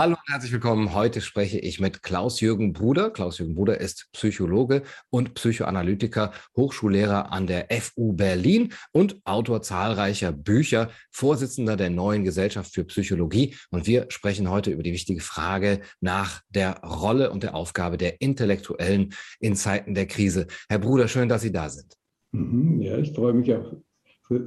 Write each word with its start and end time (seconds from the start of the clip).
Hallo 0.00 0.16
und 0.16 0.32
herzlich 0.32 0.52
willkommen. 0.52 0.94
Heute 0.94 1.20
spreche 1.20 1.58
ich 1.58 1.78
mit 1.78 2.02
Klaus-Jürgen 2.02 2.72
Bruder. 2.72 3.10
Klaus-Jürgen 3.10 3.54
Bruder 3.54 3.82
ist 3.82 4.08
Psychologe 4.12 4.82
und 5.10 5.34
Psychoanalytiker, 5.34 6.32
Hochschullehrer 6.56 7.32
an 7.32 7.46
der 7.46 7.66
FU 7.82 8.14
Berlin 8.14 8.72
und 8.92 9.20
Autor 9.26 9.60
zahlreicher 9.60 10.32
Bücher, 10.32 10.88
Vorsitzender 11.10 11.76
der 11.76 11.90
neuen 11.90 12.24
Gesellschaft 12.24 12.72
für 12.72 12.84
Psychologie. 12.84 13.54
Und 13.70 13.86
wir 13.86 14.06
sprechen 14.08 14.48
heute 14.48 14.70
über 14.70 14.82
die 14.82 14.94
wichtige 14.94 15.20
Frage 15.20 15.82
nach 16.00 16.40
der 16.48 16.80
Rolle 16.82 17.30
und 17.30 17.42
der 17.42 17.54
Aufgabe 17.54 17.98
der 17.98 18.22
Intellektuellen 18.22 19.12
in 19.38 19.54
Zeiten 19.54 19.94
der 19.94 20.06
Krise. 20.06 20.46
Herr 20.70 20.78
Bruder, 20.78 21.08
schön, 21.08 21.28
dass 21.28 21.42
Sie 21.42 21.52
da 21.52 21.68
sind. 21.68 21.94
Mhm, 22.32 22.80
ja, 22.80 22.96
ich 22.96 23.12
freue 23.12 23.34
mich 23.34 23.52
auf, 23.52 23.66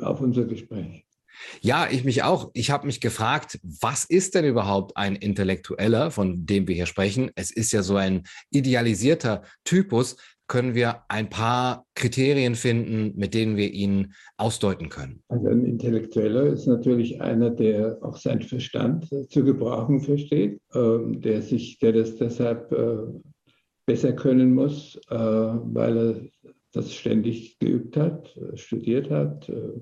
auf 0.02 0.20
unser 0.20 0.45
Gespräch. 0.45 1.02
Ja, 1.62 1.88
ich 1.90 2.04
mich 2.04 2.23
auch. 2.23 2.52
Ich 2.54 2.72
habe 2.72 2.86
mich 2.86 3.02
gefragt, 3.02 3.60
was 3.64 4.05
ist 4.05 4.36
denn 4.36 4.46
überhaupt 4.46 4.98
ein 4.98 5.16
Intellektueller, 5.16 6.12
von 6.12 6.46
dem 6.46 6.68
wir 6.68 6.76
hier 6.76 6.86
sprechen? 6.86 7.32
Es 7.36 7.52
ist 7.52 7.72
ja 7.72 7.84
so 7.84 7.96
ein 7.96 8.23
idealisierter 8.52 9.44
Typus. 9.64 10.18
Können 10.48 10.76
wir 10.76 11.04
ein 11.08 11.30
paar 11.30 11.86
Kriterien 11.96 12.56
finden, 12.56 13.14
mit 13.16 13.34
denen 13.34 13.56
wir 13.56 13.72
ihn 13.72 14.14
ausdeuten 14.38 14.90
können? 14.90 15.23
Also 15.30 15.48
ein 15.48 15.66
Intellektueller 15.66 16.48
ist 16.48 16.68
natürlich 16.68 17.22
einer, 17.22 17.50
der 17.50 17.98
auch 18.02 18.18
seinen 18.18 18.42
Verstand 18.42 19.08
zu 19.30 19.44
gebrauchen 19.44 20.02
versteht, 20.02 20.59
ähm, 20.76 21.22
der 21.22 21.42
sich, 21.42 21.80
der 21.80 21.94
das 21.94 22.18
deshalb 22.18 22.72
äh, 22.73 22.98
besser 23.86 24.14
können 24.14 24.54
muss, 24.54 25.00
äh, 25.09 25.16
weil 25.16 25.98
er 25.98 26.22
das 26.73 26.94
ständig 26.94 27.58
geübt 27.59 27.95
hat, 27.95 28.38
studiert 28.56 29.09
hat 29.09 29.48
äh, 29.48 29.80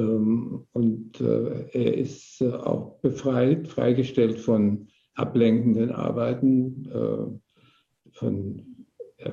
und 0.00 1.20
äh, 1.20 1.68
er 1.72 1.96
ist 1.96 2.40
äh, 2.40 2.52
auch 2.52 2.98
befreit, 3.00 3.68
freigestellt 3.68 4.38
von 4.38 4.88
ablenkenden 5.14 5.92
Arbeiten, 5.92 6.88
äh, 6.90 8.10
von, 8.12 8.62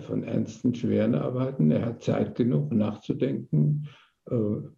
von 0.07 0.23
ernsten, 0.23 0.75
schweren 0.75 1.15
Arbeiten. 1.15 1.71
Er 1.71 1.85
hat 1.85 2.03
Zeit 2.03 2.35
genug, 2.35 2.71
nachzudenken, 2.71 3.87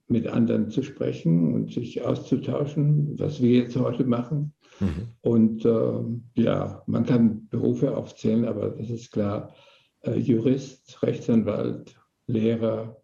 mit 0.07 0.25
anderen 0.27 0.71
zu 0.71 0.81
sprechen 0.83 1.53
und 1.53 1.71
sich 1.71 2.01
auszutauschen, 2.01 3.19
was 3.19 3.41
wir 3.41 3.59
jetzt 3.59 3.75
heute 3.75 4.05
machen. 4.05 4.53
Mhm. 4.79 5.07
Und 5.21 5.65
äh, 5.65 6.41
ja, 6.41 6.81
man 6.87 7.05
kann 7.05 7.47
Berufe 7.49 7.95
aufzählen, 7.95 8.45
aber 8.45 8.69
das 8.69 8.89
ist 8.89 9.11
klar, 9.11 9.53
äh, 10.01 10.17
Jurist, 10.17 11.01
Rechtsanwalt, 11.03 11.95
Lehrer, 12.27 13.01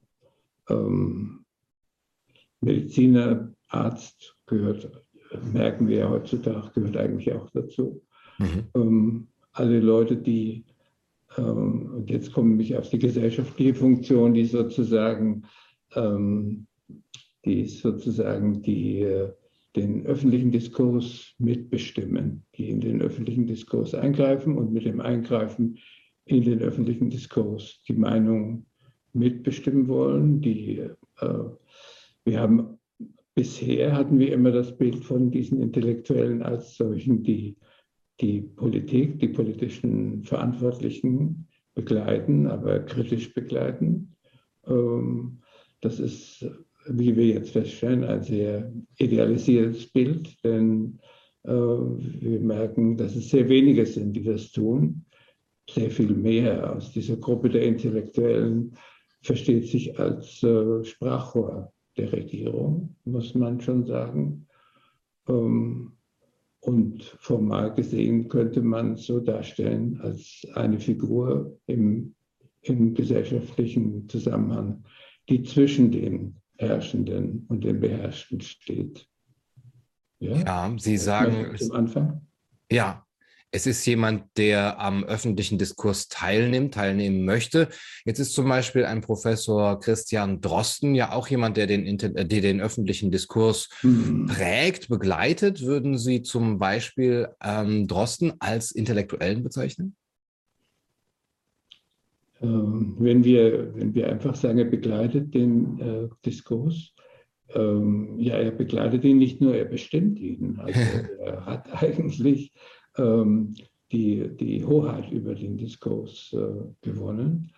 ähm, 0.69 1.38
Mediziner, 2.61 3.53
Arzt 3.67 4.35
gehört, 4.47 4.89
merken 5.53 5.87
wir 5.87 5.97
ja 5.97 6.09
heutzutage, 6.09 6.71
gehört 6.73 6.97
eigentlich 6.97 7.31
auch 7.33 7.49
dazu. 7.51 8.01
Mhm. 8.39 8.63
Ähm, 8.75 9.27
alle 9.51 9.79
Leute, 9.79 10.17
die, 10.17 10.65
ähm, 11.37 11.91
und 11.95 12.09
jetzt 12.09 12.33
komme 12.33 12.61
ich 12.61 12.75
auf 12.75 12.89
die 12.89 12.99
gesellschaftliche 12.99 13.75
Funktion, 13.75 14.33
die 14.33 14.45
sozusagen, 14.45 15.43
ähm, 15.95 16.67
die 17.45 17.65
sozusagen 17.65 18.61
die, 18.61 19.01
äh, 19.01 19.31
den 19.75 20.05
öffentlichen 20.05 20.51
Diskurs 20.51 21.35
mitbestimmen, 21.37 22.43
die 22.55 22.69
in 22.69 22.81
den 22.81 23.01
öffentlichen 23.01 23.45
Diskurs 23.45 23.93
eingreifen 23.93 24.57
und 24.57 24.73
mit 24.73 24.85
dem 24.85 24.99
Eingreifen 24.99 25.77
in 26.25 26.43
den 26.43 26.61
öffentlichen 26.61 27.09
Diskurs 27.09 27.81
die 27.87 27.93
Meinung 27.93 28.65
mitbestimmen 29.13 29.87
wollen, 29.87 30.41
die 30.41 30.79
äh, 31.19 31.43
wir 32.29 32.39
haben 32.39 32.79
bisher 33.35 33.93
hatten 33.95 34.19
wir 34.19 34.33
immer 34.33 34.51
das 34.51 34.77
Bild 34.77 35.03
von 35.03 35.31
diesen 35.31 35.61
Intellektuellen 35.61 36.43
als 36.43 36.75
solchen, 36.75 37.23
die 37.23 37.55
die 38.19 38.41
Politik, 38.41 39.19
die 39.19 39.29
politischen 39.29 40.23
Verantwortlichen 40.25 41.47
begleiten, 41.73 42.47
aber 42.47 42.79
kritisch 42.81 43.33
begleiten. 43.33 44.15
Ähm, 44.67 45.39
das 45.79 45.99
ist, 45.99 46.45
wie 46.87 47.15
wir 47.15 47.27
jetzt 47.27 47.51
feststellen, 47.51 48.03
ein 48.03 48.23
sehr 48.23 48.73
idealisiertes 48.97 49.89
Bild, 49.89 50.35
denn 50.43 50.99
äh, 51.43 51.51
wir 51.51 52.41
merken, 52.41 52.97
dass 52.97 53.15
es 53.15 53.29
sehr 53.29 53.47
wenige 53.47 53.85
sind, 53.85 54.13
die 54.13 54.23
das 54.23 54.51
tun. 54.51 55.05
Sehr 55.69 55.89
viel 55.89 56.13
mehr 56.13 56.75
aus 56.75 56.91
dieser 56.91 57.15
Gruppe 57.15 57.49
der 57.49 57.63
Intellektuellen 57.63 58.75
versteht 59.21 59.67
sich 59.67 59.97
als 59.97 60.43
äh, 60.43 60.83
Sprachrohr 60.83 61.71
der 61.99 62.11
Regierung, 62.11 62.95
muss 63.05 63.35
man 63.35 63.59
schon 63.61 63.85
sagen. 63.85 64.47
Ähm, 65.27 65.93
und 66.61 67.03
formal 67.19 67.73
gesehen 67.73 68.27
könnte 68.27 68.61
man 68.61 68.93
es 68.93 69.05
so 69.05 69.19
darstellen 69.19 69.99
als 70.01 70.45
eine 70.55 70.79
Figur 70.79 71.57
im, 71.67 72.15
im 72.61 72.93
gesellschaftlichen 72.93 74.09
Zusammenhang, 74.09 74.83
die 75.29 75.43
zwischen 75.43 75.91
dem 75.91 76.35
Herrschenden 76.57 77.45
und 77.47 77.63
dem 77.63 77.79
Beherrschten 77.79 78.41
steht. 78.41 79.07
Ja, 80.19 80.35
ja 80.37 80.75
Sie 80.77 80.97
sagen. 80.97 81.55
Zum 81.57 81.71
Anfang? 81.71 82.27
Ja, 82.69 83.05
es 83.51 83.65
ist 83.65 83.85
jemand, 83.85 84.25
der 84.37 84.79
am 84.79 85.03
öffentlichen 85.03 85.57
Diskurs 85.57 86.07
teilnimmt, 86.07 86.75
teilnehmen 86.75 87.25
möchte. 87.25 87.69
Jetzt 88.05 88.19
ist 88.19 88.33
zum 88.33 88.47
Beispiel 88.47 88.85
ein 88.85 89.01
Professor 89.01 89.79
Christian 89.79 90.39
Drosten 90.41 90.93
ja 90.93 91.13
auch 91.13 91.27
jemand, 91.27 91.57
der 91.57 91.67
den, 91.67 91.85
äh, 91.85 92.25
der 92.25 92.41
den 92.41 92.61
öffentlichen 92.61 93.11
Diskurs 93.11 93.69
mhm. 93.81 94.27
prägt, 94.27 94.89
begleitet. 94.89 95.63
Würden 95.63 95.97
Sie 95.97 96.21
zum 96.21 96.59
Beispiel 96.59 97.29
ähm, 97.43 97.87
Drosten 97.87 98.33
als 98.39 98.71
Intellektuellen 98.71 99.43
bezeichnen? 99.43 99.95
Ähm, 102.41 102.95
wenn, 102.99 103.23
wir, 103.23 103.75
wenn 103.75 103.93
wir 103.95 104.09
einfach 104.09 104.35
sagen, 104.35 104.59
er 104.59 104.65
begleitet 104.65 105.33
den 105.33 105.79
äh, 105.79 106.07
Diskurs, 106.25 106.93
ähm, 107.53 108.19
ja, 108.19 108.35
er 108.35 108.51
begleitet 108.51 109.03
ihn 109.03 109.17
nicht 109.17 109.41
nur, 109.41 109.55
er 109.55 109.65
bestimmt 109.65 110.19
ihn. 110.19 110.59
Also 110.59 110.79
er 111.19 111.45
hat 111.45 111.83
eigentlich 111.83 112.53
ähm, 112.99 113.53
die, 113.91 114.29
die 114.37 114.63
Hoheit 114.63 115.11
über 115.11 115.33
den 115.33 115.57
Diskurs 115.57 116.33
äh, 116.33 116.87
gewonnen. 116.87 117.51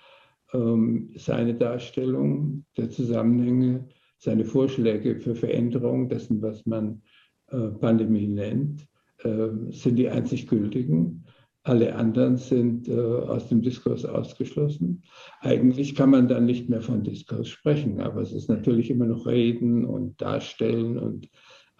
Ähm, 0.53 1.09
seine 1.15 1.55
Darstellung 1.55 2.65
der 2.77 2.89
Zusammenhänge, 2.89 3.87
seine 4.17 4.45
Vorschläge 4.45 5.19
für 5.19 5.35
Veränderung 5.35 6.09
dessen, 6.09 6.41
was 6.41 6.65
man 6.65 7.01
äh, 7.47 7.67
Pandemie 7.67 8.27
nennt, 8.27 8.87
äh, 9.23 9.49
sind 9.71 9.97
die 9.97 10.09
einzig 10.09 10.47
gültigen. 10.47 11.25
Alle 11.63 11.95
anderen 11.95 12.37
sind 12.37 12.87
äh, 12.87 12.93
aus 12.93 13.49
dem 13.49 13.61
Diskurs 13.61 14.03
ausgeschlossen. 14.03 15.03
Eigentlich 15.41 15.95
kann 15.95 16.09
man 16.09 16.27
dann 16.27 16.45
nicht 16.45 16.69
mehr 16.69 16.81
von 16.81 17.03
Diskurs 17.03 17.49
sprechen, 17.49 18.01
aber 18.01 18.21
es 18.21 18.31
ist 18.31 18.49
natürlich 18.49 18.89
immer 18.89 19.05
noch 19.05 19.27
Reden 19.27 19.85
und 19.85 20.19
Darstellen 20.21 20.97
und 20.97 21.29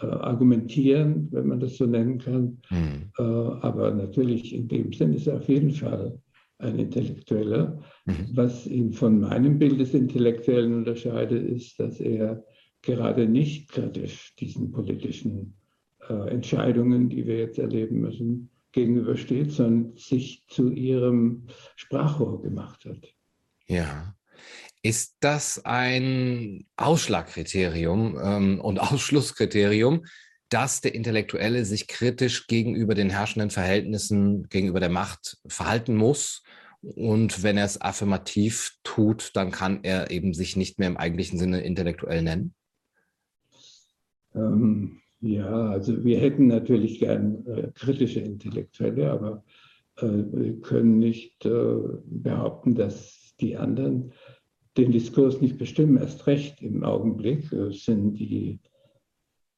äh, 0.02 0.06
argumentieren, 0.06 1.28
wenn 1.32 1.48
man 1.48 1.60
das 1.60 1.78
so 1.78 1.86
nennen 1.86 2.18
kann. 2.18 2.62
Mhm. 2.70 3.12
Äh, 3.18 3.22
aber 3.22 3.92
natürlich 3.92 4.54
in 4.54 4.68
dem 4.68 4.92
Sinn 4.94 5.14
ist 5.14 5.28
er 5.28 5.38
auf 5.38 5.48
jeden 5.48 5.72
Fall 5.72 6.20
ein 6.60 6.80
Intellektueller. 6.80 7.80
Mhm. 8.06 8.28
Was 8.34 8.68
ihn 8.68 8.94
von 8.94 9.20
meinem 9.20 9.60
Bild 9.60 9.80
des 9.80 9.94
Intellektuellen 9.94 10.74
unterscheidet, 10.74 11.48
ist, 11.50 11.80
dass 11.80 12.00
er 12.00 12.44
gerade 12.82 13.28
nicht 13.28 13.70
kritisch 13.70 14.36
diesen 14.40 14.72
politischen 14.72 15.56
äh, 16.10 16.30
Entscheidungen, 16.30 17.10
die 17.10 17.26
wir 17.26 17.38
jetzt 17.38 17.60
erleben 17.60 18.00
müssen, 18.00 18.50
gegenübersteht, 18.72 19.52
sondern 19.52 19.98
sich 19.98 20.46
zu 20.48 20.72
ihrem 20.72 21.44
Sprachrohr 21.76 22.42
gemacht 22.42 22.86
hat. 22.86 23.14
Ja. 23.68 24.16
Ist 24.84 25.18
das 25.20 25.64
ein 25.64 26.66
Ausschlagkriterium 26.76 28.20
ähm, 28.22 28.62
und 28.62 28.80
Ausschlusskriterium, 28.92 30.06
dass 30.50 30.82
der 30.82 30.96
Intellektuelle 30.96 31.66
sich 31.66 31.88
kritisch 31.88 32.48
gegenüber 32.48 32.94
den 32.94 33.10
herrschenden 33.10 33.52
Verhältnissen, 33.52 34.50
gegenüber 34.50 34.80
der 34.80 34.90
Macht 34.90 35.38
verhalten 35.48 35.96
muss? 35.96 36.44
Und 36.82 37.44
wenn 37.44 37.58
er 37.58 37.66
es 37.66 37.80
affirmativ 37.80 38.78
tut, 38.84 39.32
dann 39.36 39.52
kann 39.52 39.84
er 39.84 40.10
eben 40.10 40.34
sich 40.34 40.56
nicht 40.56 40.80
mehr 40.80 40.88
im 40.88 40.98
eigentlichen 40.98 41.38
Sinne 41.38 41.62
intellektuell 41.62 42.24
nennen? 42.24 42.56
Ähm, 44.34 45.02
ja, 45.20 45.70
also 45.70 46.04
wir 46.04 46.20
hätten 46.20 46.48
natürlich 46.48 47.00
gern 47.00 47.46
äh, 47.46 47.72
kritische 47.76 48.22
Intellektuelle, 48.22 49.12
aber 49.12 49.44
äh, 49.98 50.08
wir 50.08 50.60
können 50.62 50.98
nicht 50.98 51.46
äh, 51.46 51.76
behaupten, 52.06 52.74
dass 52.74 53.36
die 53.40 53.58
anderen 53.58 54.14
den 54.78 54.92
Diskurs 54.92 55.42
nicht 55.42 55.58
bestimmen. 55.58 55.98
Erst 55.98 56.28
recht 56.28 56.62
im 56.62 56.84
Augenblick 56.84 57.52
äh, 57.52 57.72
sind 57.72 58.14
die 58.14 58.60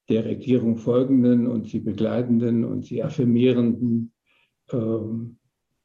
der 0.10 0.26
Regierung 0.26 0.78
folgenden 0.78 1.48
und 1.48 1.70
sie 1.70 1.80
begleitenden 1.80 2.66
und 2.66 2.86
sie 2.86 3.02
affirmierenden 3.02 4.12
ähm, 4.72 5.38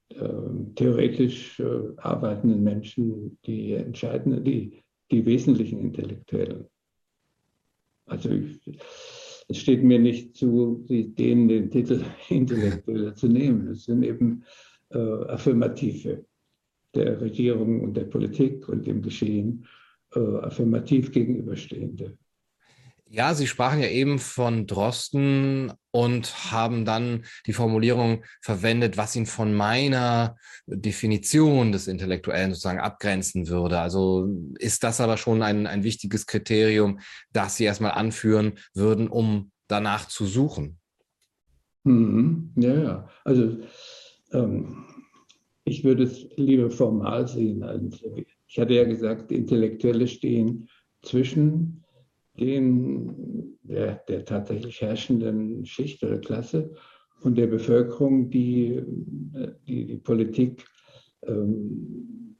äh, 0.09 0.75
theoretisch 0.75 1.61
äh, 1.61 1.95
arbeitenden 1.99 2.63
Menschen 2.65 3.39
die 3.45 3.75
entscheidenden, 3.75 4.45
die, 4.45 4.83
die 5.11 5.25
wesentlichen 5.25 5.79
Intellektuellen. 5.79 6.67
Also 8.07 8.31
ich, 8.31 8.61
es 9.49 9.59
steht 9.59 9.83
mir 9.83 9.99
nicht 9.99 10.37
zu, 10.37 10.85
denen 10.89 11.49
den 11.49 11.71
Titel 11.71 12.03
Intellektueller 12.29 13.15
zu 13.15 13.29
nehmen. 13.29 13.69
Es 13.69 13.85
sind 13.85 14.03
eben 14.03 14.45
äh, 14.91 14.99
Affirmative 14.99 16.25
der 16.94 17.20
Regierung 17.20 17.81
und 17.82 17.94
der 17.94 18.05
Politik 18.05 18.69
und 18.69 18.87
dem 18.87 19.02
Geschehen, 19.02 19.67
äh, 20.14 20.19
affirmativ 20.19 21.12
gegenüberstehende. 21.12 22.17
Ja, 23.11 23.35
Sie 23.35 23.46
sprachen 23.46 23.81
ja 23.81 23.88
eben 23.88 24.19
von 24.19 24.67
Drosten 24.67 25.73
und 25.90 26.52
haben 26.52 26.85
dann 26.85 27.25
die 27.46 27.55
Formulierung 27.55 28.23
verwendet, 28.43 28.99
was 28.99 29.17
ihn 29.17 29.25
von 29.25 29.55
meiner 29.55 30.37
Definition 30.67 31.73
des 31.73 31.88
Intellektuellen 31.88 32.50
sozusagen 32.50 32.81
abgrenzen 32.81 33.49
würde. 33.49 33.79
Also 33.79 34.29
ist 34.58 34.85
das 34.85 35.00
aber 35.00 35.17
schon 35.17 35.43
ein, 35.43 35.67
ein 35.67 35.85
wichtiges 35.85 36.26
Kriterium, 36.26 37.00
das 37.32 37.56
Sie 37.56 37.64
erstmal 37.64 37.93
anführen 37.93 38.58
würden, 38.75 39.08
um 39.08 39.52
danach 39.69 40.06
zu 40.08 40.26
suchen? 40.26 40.79
Mhm. 41.85 42.52
Ja, 42.56 42.75
ja. 42.75 43.08
Also 43.25 43.58
ähm, 44.32 44.85
ich 45.69 45.85
würde 45.85 46.05
es 46.05 46.29
lieber 46.37 46.70
formal 46.70 47.29
sehen. 47.29 47.65
Ich 48.47 48.59
hatte 48.59 48.75
ja 48.75 48.85
gesagt, 48.85 49.31
Intellektuelle 49.31 50.06
stehen 50.06 50.69
zwischen 51.03 51.85
den, 52.38 53.59
der, 53.62 53.97
der 54.09 54.25
tatsächlich 54.25 54.81
herrschenden 54.81 55.65
Schicht 55.67 56.03
oder 56.03 56.19
Klasse 56.19 56.75
und 57.23 57.37
der 57.37 57.49
Bevölkerung, 57.49 58.31
die 58.31 58.82
die, 59.67 59.87
die 59.87 59.99
Politik 59.99 60.65
ähm, 61.26 62.37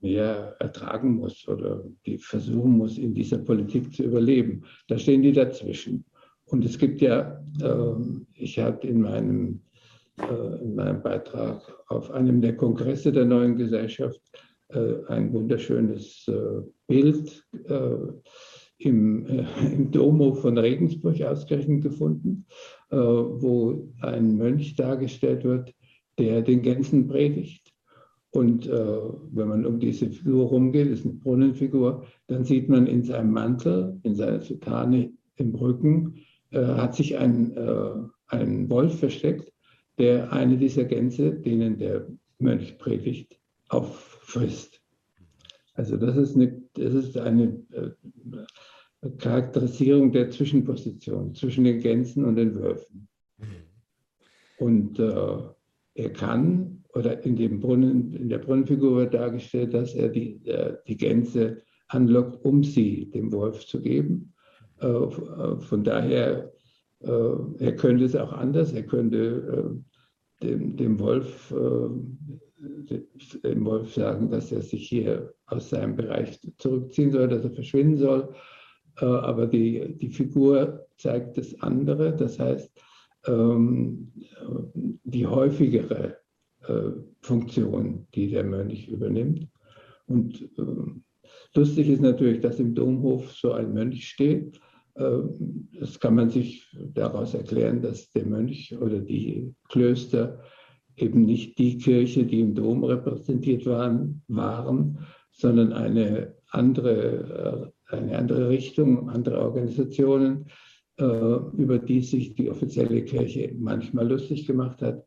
mehr 0.00 0.56
ertragen 0.58 1.16
muss 1.16 1.46
oder 1.48 1.84
die 2.06 2.18
versuchen 2.18 2.78
muss, 2.78 2.98
in 2.98 3.14
dieser 3.14 3.38
Politik 3.38 3.94
zu 3.94 4.04
überleben. 4.04 4.64
Da 4.88 4.98
stehen 4.98 5.22
die 5.22 5.32
dazwischen. 5.32 6.04
Und 6.46 6.64
es 6.64 6.78
gibt 6.78 7.00
ja, 7.00 7.42
äh, 7.60 7.94
ich 8.34 8.58
habe 8.58 8.86
in 8.86 9.02
meinem, 9.02 9.60
in 10.62 10.74
meinem 10.74 11.02
Beitrag 11.02 11.62
auf 11.88 12.10
einem 12.10 12.40
der 12.40 12.56
Kongresse 12.56 13.12
der 13.12 13.24
neuen 13.24 13.56
Gesellschaft 13.56 14.20
äh, 14.72 15.04
ein 15.08 15.32
wunderschönes 15.32 16.28
äh, 16.28 16.62
Bild 16.86 17.44
äh, 17.68 17.94
im, 18.78 19.26
äh, 19.26 19.44
im 19.72 19.90
Domhof 19.90 20.42
von 20.42 20.56
Regensburg 20.58 21.20
ausgerechnet 21.22 21.82
gefunden, 21.82 22.46
äh, 22.90 22.96
wo 22.96 23.88
ein 24.00 24.36
Mönch 24.36 24.76
dargestellt 24.76 25.44
wird, 25.44 25.74
der 26.18 26.42
den 26.42 26.62
Gänsen 26.62 27.08
predigt. 27.08 27.72
Und 28.32 28.66
äh, 28.68 28.98
wenn 29.32 29.48
man 29.48 29.66
um 29.66 29.80
diese 29.80 30.08
Figur 30.08 30.46
rumgeht, 30.46 30.86
ist 30.88 31.04
eine 31.04 31.14
Brunnenfigur, 31.14 32.04
dann 32.28 32.44
sieht 32.44 32.68
man 32.68 32.86
in 32.86 33.02
seinem 33.02 33.32
Mantel, 33.32 33.98
in 34.04 34.14
seiner 34.14 34.40
Soutane 34.40 35.12
im 35.36 35.54
Rücken, 35.54 36.14
äh, 36.52 36.64
hat 36.64 36.94
sich 36.94 37.18
ein, 37.18 37.56
äh, 37.56 37.92
ein 38.28 38.70
Wolf 38.70 39.00
versteckt, 39.00 39.52
der 40.00 40.32
eine 40.32 40.56
dieser 40.56 40.84
Gänse, 40.84 41.30
denen 41.32 41.78
der 41.78 42.06
Mönch 42.38 42.78
predigt, 42.78 43.38
auffrisst. 43.68 44.80
Also 45.74 45.96
das 45.96 46.16
ist 46.16 46.34
eine, 46.34 46.62
das 46.74 46.94
ist 46.94 47.18
eine 47.18 47.62
äh, 47.72 49.10
Charakterisierung 49.18 50.10
der 50.10 50.30
Zwischenposition 50.30 51.34
zwischen 51.34 51.64
den 51.64 51.80
Gänsen 51.80 52.24
und 52.24 52.36
den 52.36 52.54
Wölfen. 52.54 53.08
Mhm. 53.38 53.44
Und 54.58 54.98
äh, 54.98 55.38
er 55.94 56.12
kann, 56.14 56.82
oder 56.94 57.22
in, 57.24 57.36
dem 57.36 57.60
Brunnen, 57.60 58.14
in 58.14 58.28
der 58.30 58.38
Brunnenfigur 58.38 58.96
wird 58.96 59.14
dargestellt, 59.14 59.74
dass 59.74 59.94
er 59.94 60.08
die, 60.08 60.40
äh, 60.46 60.76
die 60.88 60.96
Gänse 60.96 61.58
anlockt, 61.88 62.42
um 62.44 62.64
sie 62.64 63.10
dem 63.10 63.30
Wolf 63.32 63.66
zu 63.66 63.80
geben. 63.82 64.32
Äh, 64.80 64.86
äh 64.86 65.60
von 65.60 65.84
daher, 65.84 66.52
er 67.02 67.76
könnte 67.76 68.04
es 68.04 68.14
auch 68.14 68.34
anders, 68.34 68.74
er 68.74 68.82
könnte 68.82 69.80
dem, 70.42 70.76
dem 70.76 70.98
Wolf 70.98 71.52
dem 73.44 73.64
Wolf 73.64 73.94
sagen, 73.94 74.30
dass 74.30 74.52
er 74.52 74.60
sich 74.60 74.88
hier 74.88 75.32
aus 75.46 75.70
seinem 75.70 75.96
Bereich 75.96 76.38
zurückziehen 76.58 77.10
soll, 77.10 77.28
dass 77.28 77.44
er 77.44 77.50
verschwinden 77.50 77.96
soll. 77.96 78.34
Äh, 79.00 79.04
aber 79.04 79.46
die, 79.46 79.96
die 79.96 80.10
Figur 80.10 80.86
zeigt 80.96 81.38
das 81.38 81.58
andere, 81.60 82.14
das 82.14 82.38
heißt 82.38 82.70
ähm, 83.26 84.12
die 85.04 85.26
häufigere 85.26 86.16
äh, 86.66 86.90
Funktion, 87.20 88.06
die 88.14 88.30
der 88.30 88.44
Mönch 88.44 88.88
übernimmt. 88.88 89.48
Und 90.06 90.48
ähm, 90.58 91.04
lustig 91.54 91.88
ist 91.88 92.02
natürlich, 92.02 92.40
dass 92.40 92.60
im 92.60 92.74
Domhof 92.74 93.32
so 93.32 93.52
ein 93.52 93.72
Mönch 93.72 94.08
steht. 94.08 94.60
Ähm, 95.00 95.68
das 95.78 95.98
kann 95.98 96.14
man 96.14 96.30
sich 96.30 96.66
daraus 96.94 97.34
erklären, 97.34 97.82
dass 97.82 98.10
der 98.10 98.26
Mönch 98.26 98.76
oder 98.78 99.00
die 99.00 99.54
Klöster 99.68 100.40
eben 100.96 101.24
nicht 101.24 101.58
die 101.58 101.78
Kirche, 101.78 102.24
die 102.24 102.40
im 102.40 102.54
Dom 102.54 102.84
repräsentiert 102.84 103.66
waren, 103.66 104.22
waren 104.28 104.98
sondern 105.32 105.72
eine 105.72 106.34
andere 106.50 107.72
äh, 107.72 107.94
eine 107.94 108.18
andere 108.18 108.48
Richtung, 108.48 109.10
andere 109.10 109.40
Organisationen, 109.40 110.46
äh, 110.98 111.04
über 111.04 111.78
die 111.78 112.02
sich 112.02 112.34
die 112.34 112.50
offizielle 112.50 113.02
Kirche 113.04 113.54
manchmal 113.58 114.08
lustig 114.08 114.46
gemacht 114.46 114.80
hat, 114.82 115.04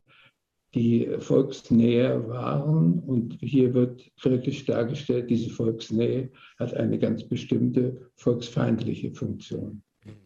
die 0.74 1.10
volksnäher 1.20 2.28
waren. 2.28 3.00
Und 3.00 3.38
hier 3.40 3.74
wird 3.74 4.12
kritisch 4.20 4.66
dargestellt, 4.66 5.30
diese 5.30 5.50
Volksnähe 5.50 6.32
hat 6.58 6.74
eine 6.74 6.98
ganz 6.98 7.24
bestimmte 7.24 8.10
volksfeindliche 8.16 9.14
Funktion. 9.14 9.84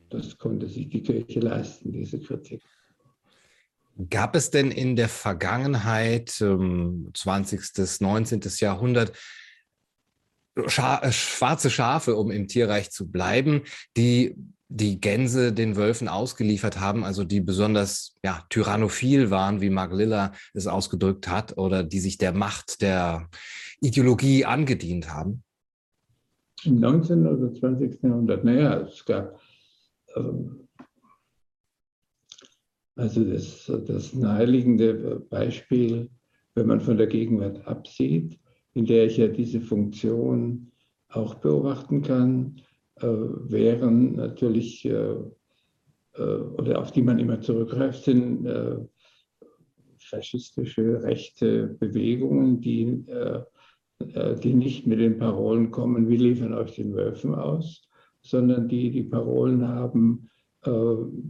Das 0.09 0.37
konnte 0.37 0.67
sich 0.67 0.89
die 0.89 1.03
Kirche 1.03 1.39
leisten, 1.39 1.91
diese 1.91 2.19
Kritik. 2.19 2.61
Gab 4.09 4.35
es 4.35 4.51
denn 4.51 4.71
in 4.71 4.95
der 4.95 5.09
Vergangenheit, 5.09 6.29
20., 6.29 7.99
19. 7.99 8.41
Jahrhundert, 8.59 9.11
Scha 10.65 10.99
äh, 11.03 11.11
schwarze 11.11 11.69
Schafe, 11.69 12.15
um 12.15 12.31
im 12.31 12.47
Tierreich 12.47 12.89
zu 12.89 13.11
bleiben, 13.11 13.61
die 13.95 14.35
die 14.69 14.99
Gänse 14.99 15.53
den 15.53 15.75
Wölfen 15.75 16.07
ausgeliefert 16.07 16.79
haben, 16.79 17.03
also 17.03 17.23
die 17.23 17.39
besonders 17.39 18.17
ja, 18.23 18.45
tyrannophil 18.49 19.31
waren, 19.31 19.61
wie 19.61 19.69
Mark 19.69 19.93
Liller 19.93 20.33
es 20.53 20.67
ausgedrückt 20.67 21.27
hat, 21.27 21.57
oder 21.57 21.83
die 21.83 21.99
sich 21.99 22.17
der 22.17 22.33
Macht 22.33 22.81
der 22.81 23.29
Ideologie 23.79 24.45
angedient 24.45 25.13
haben? 25.13 25.43
Im 26.63 26.79
19. 26.79 27.25
oder 27.27 27.53
20. 27.53 28.03
Jahrhundert, 28.03 28.43
naja, 28.43 28.81
es 28.81 29.05
gab 29.05 29.39
ähm, 30.15 30.67
also 32.97 33.23
das, 33.23 33.71
das 33.85 34.13
naheliegende 34.15 35.23
Beispiel, 35.29 36.09
wenn 36.55 36.65
man 36.65 36.81
von 36.81 36.97
der 36.97 37.05
Gegenwart 37.05 37.65
absieht, 37.67 38.39
in 38.73 38.85
der 38.85 39.05
ich 39.05 39.17
ja 39.17 39.27
diese 39.27 39.61
Funktion 39.61 40.71
auch 41.09 41.35
beobachten 41.35 42.01
kann, 42.01 42.59
wären 43.05 44.15
natürlich, 44.15 44.85
äh, 44.85 45.15
äh, 46.13 46.21
oder 46.21 46.79
auf 46.79 46.91
die 46.91 47.01
man 47.01 47.19
immer 47.19 47.41
zurückgreift, 47.41 48.03
sind 48.03 48.45
äh, 48.45 48.77
faschistische 49.99 51.03
rechte 51.03 51.67
Bewegungen, 51.79 52.61
die, 52.61 53.03
äh, 53.07 53.41
äh, 54.13 54.35
die 54.35 54.53
nicht 54.53 54.87
mit 54.87 54.99
den 54.99 55.17
Parolen 55.17 55.71
kommen, 55.71 56.07
wir 56.07 56.17
liefern 56.17 56.53
euch 56.53 56.75
den 56.75 56.93
Wölfen 56.93 57.35
aus, 57.35 57.87
sondern 58.21 58.67
die 58.67 58.91
die 58.91 59.03
Parolen 59.03 59.67
haben, 59.67 60.29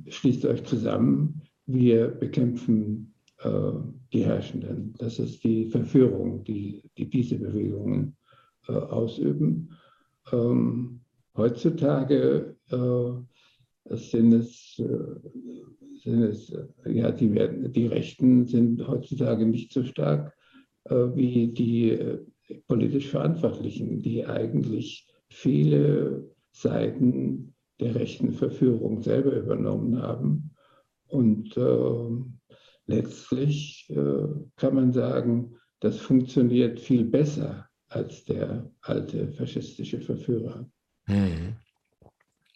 schließt 0.08 0.46
euch 0.46 0.64
zusammen, 0.64 1.44
wir 1.68 2.08
bekämpfen 2.08 3.14
äh, 3.40 3.72
die 4.14 4.26
Herrschenden. 4.26 4.96
Das 4.98 5.20
ist 5.20 5.44
die 5.44 5.70
Verführung, 5.70 6.44
die, 6.44 6.90
die 6.98 7.10
diese 7.10 7.38
Bewegungen 7.38 8.16
äh, 8.68 8.72
ausüben. 8.72 9.70
Ähm, 10.32 10.97
heutzutage 11.38 12.56
äh, 12.72 13.96
sind 13.96 14.34
es, 14.34 14.80
äh, 14.80 16.00
sind 16.04 16.24
es 16.24 16.54
ja, 16.86 17.12
die, 17.12 17.34
werden, 17.34 17.72
die 17.72 17.88
Rechten 17.88 18.46
sind 18.46 18.86
heutzutage 18.88 19.46
nicht 19.46 19.72
so 19.72 19.84
stark 19.84 20.34
äh, 20.86 20.96
wie 21.16 21.48
die 21.48 21.92
äh, 21.92 22.20
politisch 22.68 23.10
Verantwortlichen, 23.10 24.02
die 24.02 24.26
eigentlich 24.26 25.08
viele 25.30 26.30
Seiten 26.52 27.54
der 27.80 27.96
rechten 27.96 28.32
Verführung 28.32 29.02
selber 29.02 29.34
übernommen 29.34 30.02
haben. 30.02 30.52
Und 31.08 31.56
äh, 31.58 32.56
letztlich 32.88 33.88
äh, 33.90 34.28
kann 34.56 34.76
man 34.76 34.92
sagen, 34.92 35.56
das 35.80 35.98
funktioniert 35.98 36.80
viel 36.80 37.06
besser 37.06 37.68
als 37.90 38.26
der 38.26 38.70
alte 38.82 39.32
faschistische 39.32 40.02
Verführer. 40.02 40.70
Hm. 41.08 41.56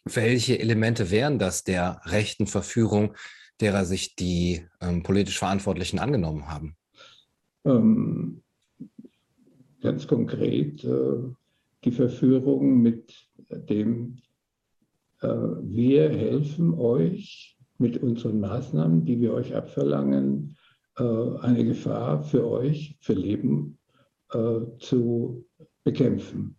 Welche 0.04 0.58
Elemente 0.58 1.10
wären 1.10 1.38
das 1.38 1.64
der 1.64 2.00
rechten 2.04 2.46
Verführung, 2.46 3.14
derer 3.60 3.84
sich 3.84 4.16
die 4.16 4.66
ähm, 4.80 5.02
politisch 5.02 5.38
Verantwortlichen 5.38 5.98
angenommen 5.98 6.48
haben? 6.48 6.76
Ähm, 7.64 8.42
ganz 9.80 10.06
konkret 10.06 10.82
äh, 10.84 11.18
die 11.84 11.92
Verführung 11.92 12.82
mit 12.82 13.14
dem 13.48 14.18
äh, 15.20 15.28
wir 15.28 16.10
helfen 16.10 16.74
euch 16.74 17.56
mit 17.78 18.02
unseren 18.02 18.40
Maßnahmen, 18.40 19.04
die 19.04 19.20
wir 19.20 19.32
euch 19.32 19.54
abverlangen, 19.54 20.56
äh, 20.98 21.02
eine 21.02 21.64
Gefahr 21.64 22.22
für 22.22 22.48
euch, 22.48 22.96
für 23.00 23.14
Leben 23.14 23.78
äh, 24.32 24.60
zu 24.78 25.44
bekämpfen. 25.84 26.56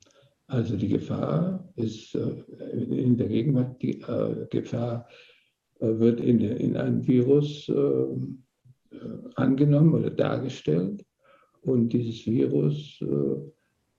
Also 0.47 0.75
die 0.75 0.89
Gefahr 0.89 1.67
ist 1.75 2.15
in 2.15 3.17
der 3.17 3.27
Gegenwart, 3.27 3.81
die 3.81 4.03
Gefahr 4.51 5.07
wird 5.79 6.19
in, 6.19 6.41
in 6.41 6.77
einem 6.77 7.07
Virus 7.07 7.71
angenommen 9.35 9.93
oder 9.93 10.09
dargestellt. 10.09 11.03
Und 11.61 11.93
dieses 11.93 12.25
Virus 12.27 12.99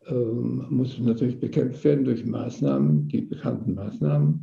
ähm, 0.07 0.67
muss 0.71 0.99
natürlich 0.99 1.41
bekämpft 1.41 1.83
werden 1.85 2.05
durch 2.05 2.25
Maßnahmen, 2.25 3.09
die 3.09 3.23
bekannten 3.23 3.75
Maßnahmen, 3.75 4.43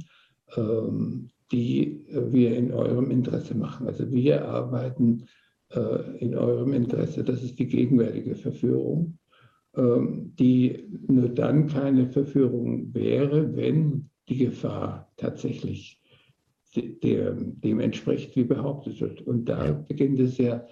ähm, 0.56 1.30
die 1.52 2.06
wir 2.10 2.56
in 2.56 2.72
eurem 2.72 3.12
Interesse 3.12 3.56
machen. 3.56 3.88
Also 3.88 4.10
wir 4.12 4.48
arbeiten 4.48 5.26
äh, 5.70 6.18
in 6.20 6.36
eurem 6.36 6.74
Interesse. 6.74 7.24
Das 7.24 7.44
ist 7.44 7.60
die 7.60 7.68
gegenwärtige 7.68 8.36
Verführung, 8.36 9.18
die 9.74 10.84
nur 11.08 11.30
dann 11.30 11.68
keine 11.68 12.10
Verführung 12.10 12.94
wäre, 12.94 13.56
wenn 13.56 14.10
die 14.28 14.38
Gefahr 14.38 15.12
tatsächlich 15.18 16.02
dem 16.76 17.80
entspricht, 17.80 18.36
wie 18.36 18.44
behauptet 18.44 19.02
wird. 19.02 19.22
Und 19.22 19.46
da 19.46 19.72
beginnt 19.72 20.20
es 20.20 20.38
ja, 20.38 20.66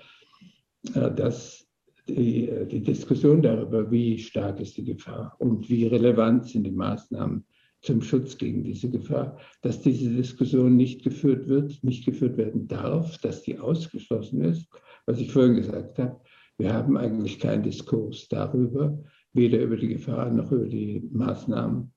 äh, 0.94 1.14
dass 1.14 1.68
die, 2.08 2.50
die, 2.72 2.82
Diskussion 2.82 3.42
darüber, 3.42 3.92
wie 3.92 4.18
stark 4.18 4.60
ist 4.60 4.78
die 4.78 4.86
Gefahr 4.86 5.36
und 5.40 5.70
wie 5.70 5.86
relevant 5.86 6.48
sind 6.48 6.64
die 6.64 6.72
Maßnahmen 6.72 7.46
zum 7.82 8.02
Schutz 8.02 8.38
gegen 8.38 8.64
diese 8.64 8.90
Gefahr, 8.90 9.38
dass 9.62 9.82
diese 9.82 10.10
Diskussion 10.10 10.76
nicht 10.76 11.04
geführt 11.04 11.48
wird, 11.48 11.84
nicht 11.84 12.06
geführt 12.06 12.38
werden 12.38 12.68
darf, 12.68 13.18
dass 13.20 13.44
die 13.44 13.60
ausgeschlossen 13.60 14.42
ist. 14.42 14.68
Was 15.06 15.20
ich 15.20 15.32
vorhin 15.32 15.56
gesagt 15.56 16.00
habe, 16.00 16.20
wir 16.60 16.74
haben 16.74 16.98
eigentlich 16.98 17.40
keinen 17.40 17.64
Diskurs 17.64 18.28
darüber, 18.28 19.00
weder 19.32 19.62
über 19.62 19.78
die 19.78 19.88
Gefahr 19.88 20.30
noch 20.30 20.52
über 20.52 20.68
die 20.68 21.02
Maßnahmen. 21.12 21.94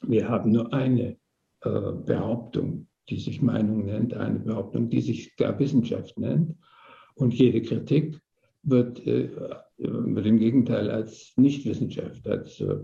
Wir 0.00 0.26
haben 0.26 0.52
nur 0.52 0.72
eine 0.72 1.18
äh, 1.60 1.92
Behauptung, 2.06 2.88
die 3.10 3.20
sich 3.20 3.42
Meinung 3.42 3.84
nennt, 3.84 4.14
eine 4.14 4.38
Behauptung, 4.38 4.88
die 4.88 5.02
sich 5.02 5.36
gar 5.36 5.58
Wissenschaft 5.58 6.18
nennt. 6.18 6.56
Und 7.14 7.34
jede 7.34 7.60
Kritik 7.60 8.18
wird, 8.62 9.06
äh, 9.06 9.28
wird 9.76 10.26
im 10.26 10.38
Gegenteil 10.38 10.90
als 10.90 11.34
Nichtwissenschaft, 11.36 12.26
als, 12.26 12.60
äh, 12.60 12.78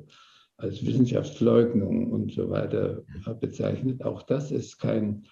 als 0.59 0.85
Wissenschaftsleugnung 0.85 2.13
und 2.13 2.31
so 2.33 2.51
weiter 2.51 3.03
bezeichnet. 3.41 4.05
Auch 4.05 4.23
das 4.23 4.51
ist 4.51 4.79
kein, 4.79 5.25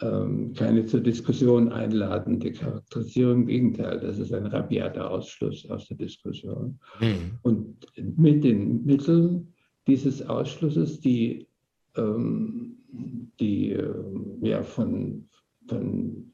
ähm, 0.00 0.52
keine 0.54 0.86
zur 0.86 1.00
Diskussion 1.00 1.72
einladende 1.72 2.52
Charakterisierung. 2.52 3.40
Im 3.42 3.46
Gegenteil, 3.46 4.00
das 4.00 4.18
ist 4.18 4.32
ein 4.32 4.46
rabiater 4.46 5.10
Ausschluss 5.10 5.68
aus 5.70 5.88
der 5.88 5.96
Diskussion. 5.96 6.78
Mhm. 7.00 7.38
Und 7.42 7.86
mit 8.16 8.44
den 8.44 8.84
Mitteln 8.84 9.52
dieses 9.86 10.22
Ausschlusses, 10.22 11.00
die, 11.00 11.48
ähm, 11.96 12.76
die 13.40 13.72
äh, 13.72 13.94
ja, 14.42 14.62
von, 14.62 15.28
von 15.66 16.32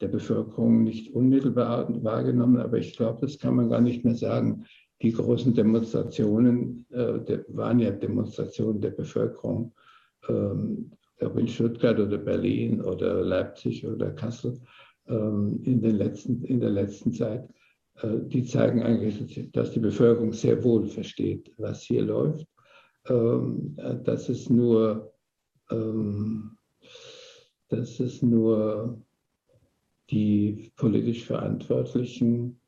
der 0.00 0.08
Bevölkerung 0.08 0.84
nicht 0.84 1.14
unmittelbar 1.14 1.88
wahrgenommen, 2.04 2.58
aber 2.58 2.78
ich 2.78 2.96
glaube, 2.96 3.20
das 3.20 3.38
kann 3.38 3.56
man 3.56 3.68
gar 3.68 3.80
nicht 3.80 4.04
mehr 4.04 4.14
sagen. 4.14 4.64
Die 5.02 5.12
großen 5.12 5.54
Demonstrationen 5.54 6.86
äh, 6.90 7.38
waren 7.48 7.78
ja 7.78 7.90
Demonstrationen 7.90 8.80
der 8.80 8.90
Bevölkerung, 8.90 9.72
ähm, 10.28 10.90
ob 11.20 11.38
in 11.38 11.48
Stuttgart 11.48 11.98
oder 11.98 12.18
Berlin 12.18 12.80
oder 12.80 13.22
Leipzig 13.22 13.86
oder 13.86 14.10
Kassel 14.12 14.60
ähm, 15.08 15.60
in, 15.64 15.80
den 15.80 15.96
letzten, 15.96 16.44
in 16.44 16.60
der 16.60 16.70
letzten 16.70 17.12
Zeit. 17.12 17.48
Äh, 17.96 18.18
die 18.26 18.44
zeigen 18.44 18.82
eigentlich, 18.82 19.50
dass 19.52 19.72
die 19.72 19.80
Bevölkerung 19.80 20.32
sehr 20.32 20.62
wohl 20.62 20.86
versteht, 20.86 21.52
was 21.58 21.82
hier 21.82 22.02
läuft. 22.02 22.46
Ähm, 23.08 23.76
dass 24.04 24.28
es 24.28 24.50
nur, 24.50 25.12
ähm, 25.70 26.58
dass 27.68 28.00
es 28.00 28.22
nur 28.22 29.02
die 30.10 30.72
politisch 30.76 31.24
Verantwortlichen 31.24 32.60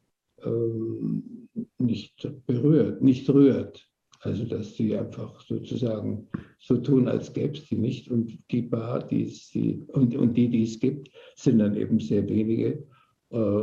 nicht 1.78 2.46
berührt, 2.46 3.02
nicht 3.02 3.28
rührt. 3.28 3.86
Also 4.20 4.44
dass 4.44 4.74
sie 4.74 4.96
einfach 4.96 5.40
sozusagen 5.40 6.28
so 6.60 6.76
tun, 6.76 7.08
als 7.08 7.32
gäbe 7.32 7.54
es 7.54 7.66
die 7.66 7.76
nicht. 7.76 8.10
Und 8.10 8.38
die 8.50 8.62
Bar, 8.62 9.06
die 9.06 9.24
es 9.24 9.50
und, 9.88 10.14
und 10.14 10.34
die, 10.34 10.48
die 10.48 10.62
es 10.62 10.78
gibt, 10.78 11.10
sind 11.34 11.58
dann 11.58 11.74
eben 11.74 11.98
sehr 11.98 12.28
wenige, 12.28 12.86
äh, 13.30 13.62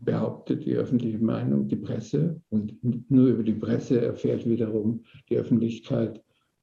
behauptet 0.00 0.64
die 0.64 0.74
öffentliche 0.74 1.18
Meinung, 1.18 1.68
die 1.68 1.76
Presse. 1.76 2.40
Und 2.48 2.76
nur 3.10 3.28
über 3.28 3.42
die 3.42 3.54
Presse 3.54 4.00
erfährt 4.00 4.48
wiederum 4.48 5.04
die 5.28 5.36
Öffentlichkeit, 5.36 6.22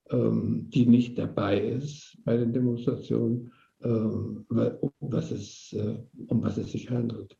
ähm, 0.09 0.69
die 0.69 0.85
nicht 0.85 1.17
dabei 1.19 1.59
ist 1.59 2.17
bei 2.23 2.37
den 2.37 2.53
Demonstrationen, 2.53 3.51
um 3.79 4.45
was 5.01 5.31
es, 5.31 5.73
äh, 5.73 5.97
um 6.27 6.41
was 6.41 6.57
es 6.57 6.71
sich 6.71 6.89
handelt. 6.89 7.35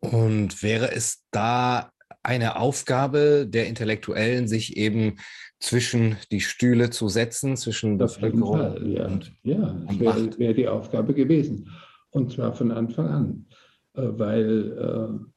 Und 0.00 0.60
wäre 0.60 0.92
es 0.92 1.24
da 1.30 1.92
eine 2.26 2.58
Aufgabe 2.58 3.46
der 3.48 3.68
Intellektuellen, 3.68 4.48
sich 4.48 4.76
eben 4.76 5.16
zwischen 5.60 6.16
die 6.30 6.40
Stühle 6.40 6.90
zu 6.90 7.08
setzen, 7.08 7.56
zwischen 7.56 7.98
Bevölkerung 7.98 8.58
Fall, 8.58 8.86
ja. 8.88 9.06
und 9.06 9.32
Ja, 9.42 9.80
das 9.86 9.98
wäre 10.00 10.38
wär 10.38 10.54
die 10.54 10.68
Aufgabe 10.68 11.14
gewesen. 11.14 11.70
Und 12.10 12.32
zwar 12.32 12.52
von 12.52 12.72
Anfang 12.72 13.06
an, 13.08 13.46
äh, 13.94 14.02
weil 14.18 15.28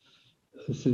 äh, 0.67 0.72
es, 0.72 0.88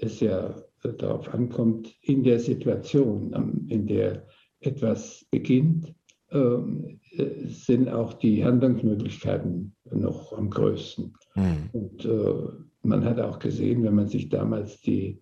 es 0.00 0.20
ja 0.20 0.54
darauf 0.82 1.32
ankommt, 1.32 1.92
in 2.02 2.24
der 2.24 2.38
Situation, 2.38 3.66
in 3.68 3.86
der 3.86 4.26
etwas 4.60 5.24
beginnt, 5.30 5.94
sind 6.32 7.88
auch 7.88 8.14
die 8.14 8.44
Handlungsmöglichkeiten 8.44 9.74
noch 9.90 10.32
am 10.32 10.50
größten. 10.50 11.12
Mhm. 11.34 11.70
Und 11.72 12.04
äh, 12.04 12.48
man 12.82 13.04
hat 13.04 13.20
auch 13.20 13.38
gesehen, 13.38 13.82
wenn 13.84 13.94
man 13.94 14.08
sich 14.08 14.28
damals 14.28 14.80
die, 14.80 15.20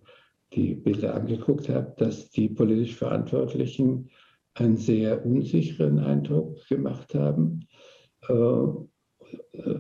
die 0.53 0.75
Bilder 0.75 1.15
angeguckt 1.15 1.69
hat, 1.69 2.01
dass 2.01 2.31
die 2.31 2.49
politisch 2.49 2.95
Verantwortlichen 2.95 4.09
einen 4.55 4.77
sehr 4.77 5.25
unsicheren 5.25 5.99
Eindruck 5.99 6.57
gemacht 6.69 7.15
haben. 7.15 7.67
Äh, 8.29 8.35
äh 8.35 9.79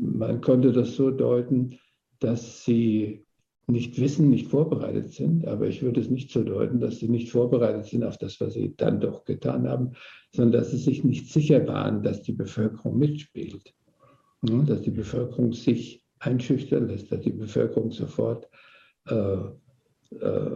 man 0.00 0.40
konnte 0.40 0.72
das 0.72 0.94
so 0.94 1.10
deuten, 1.10 1.78
dass 2.20 2.64
sie 2.64 3.26
nicht 3.72 3.98
wissen, 4.00 4.30
nicht 4.30 4.48
vorbereitet 4.48 5.12
sind, 5.12 5.46
aber 5.46 5.66
ich 5.66 5.82
würde 5.82 6.00
es 6.00 6.10
nicht 6.10 6.30
so 6.30 6.42
deuten, 6.44 6.80
dass 6.80 6.98
sie 6.98 7.08
nicht 7.08 7.30
vorbereitet 7.30 7.86
sind 7.86 8.04
auf 8.04 8.18
das, 8.18 8.40
was 8.40 8.52
sie 8.52 8.74
dann 8.76 9.00
doch 9.00 9.24
getan 9.24 9.68
haben, 9.68 9.92
sondern 10.32 10.60
dass 10.60 10.70
sie 10.70 10.78
sich 10.78 11.02
nicht 11.04 11.32
sicher 11.32 11.66
waren, 11.66 12.02
dass 12.02 12.22
die 12.22 12.32
Bevölkerung 12.32 12.98
mitspielt, 12.98 13.74
dass 14.42 14.82
die 14.82 14.90
Bevölkerung 14.90 15.52
sich 15.52 16.04
einschüchtern 16.18 16.88
lässt, 16.88 17.10
dass 17.10 17.20
die 17.22 17.32
Bevölkerung 17.32 17.90
sofort 17.90 18.48
äh, 19.08 19.36
äh, 20.20 20.50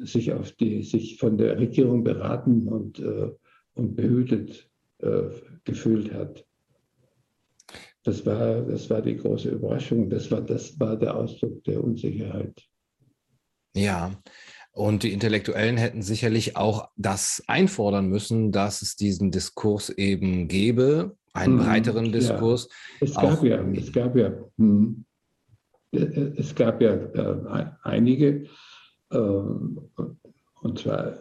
sich, 0.00 0.32
auf 0.32 0.52
die, 0.52 0.82
sich 0.82 1.18
von 1.18 1.38
der 1.38 1.58
Regierung 1.58 2.04
beraten 2.04 2.68
und, 2.68 2.98
äh, 2.98 3.30
und 3.74 3.96
behütet 3.96 4.68
äh, 4.98 5.22
gefühlt 5.64 6.12
hat. 6.12 6.44
Das 8.04 8.26
war, 8.26 8.62
das 8.62 8.90
war 8.90 9.00
die 9.00 9.16
große 9.16 9.50
Überraschung. 9.50 10.10
Das 10.10 10.30
war, 10.30 10.40
das 10.40 10.78
war 10.80 10.96
der 10.96 11.16
Ausdruck 11.16 11.62
der 11.64 11.82
Unsicherheit. 11.82 12.62
Ja, 13.74 14.12
und 14.72 15.02
die 15.02 15.12
Intellektuellen 15.12 15.76
hätten 15.76 16.02
sicherlich 16.02 16.56
auch 16.56 16.88
das 16.96 17.42
einfordern 17.46 18.06
müssen, 18.06 18.52
dass 18.52 18.82
es 18.82 18.96
diesen 18.96 19.30
Diskurs 19.30 19.90
eben 19.90 20.48
gäbe, 20.48 21.16
einen 21.34 21.58
hm, 21.58 21.66
breiteren 21.66 22.12
Diskurs. 22.12 22.68
Ja. 23.00 23.06
Es 23.06 23.14
gab 23.14 23.44
ja, 23.44 23.62
es 23.72 23.92
gab 23.92 24.16
ja, 24.16 24.32
hm, 24.56 25.04
es 25.92 26.54
gab 26.54 26.80
ja 26.80 26.94
äh, 26.94 27.66
einige, 27.82 28.46
äh, 29.10 29.16
und 29.16 30.78
zwar 30.78 31.18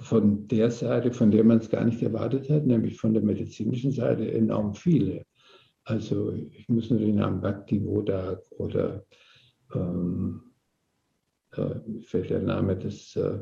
von 0.00 0.48
der 0.48 0.70
Seite, 0.72 1.12
von 1.12 1.30
der 1.30 1.44
man 1.44 1.58
es 1.58 1.70
gar 1.70 1.84
nicht 1.84 2.02
erwartet 2.02 2.50
hat, 2.50 2.66
nämlich 2.66 2.98
von 2.98 3.14
der 3.14 3.22
medizinischen 3.22 3.92
Seite 3.92 4.32
enorm 4.32 4.74
viele. 4.74 5.24
Also 5.84 6.32
ich 6.32 6.68
muss 6.68 6.90
nur 6.90 7.00
den 7.00 7.16
Namen 7.16 7.40
Bhakti 7.40 7.84
Wodak 7.84 8.40
oder 8.52 9.04
ähm, 9.74 10.42
äh, 11.52 12.00
fällt 12.02 12.30
der 12.30 12.42
Name 12.42 12.76
des, 12.76 13.16
äh, 13.16 13.38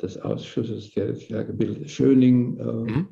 des 0.00 0.18
Ausschusses, 0.18 0.92
der 0.92 1.14
sich 1.14 1.28
da 1.28 1.42
gebildet 1.42 1.90
Schöning 1.90 2.58
äh, 2.58 2.64
mhm. 2.72 3.08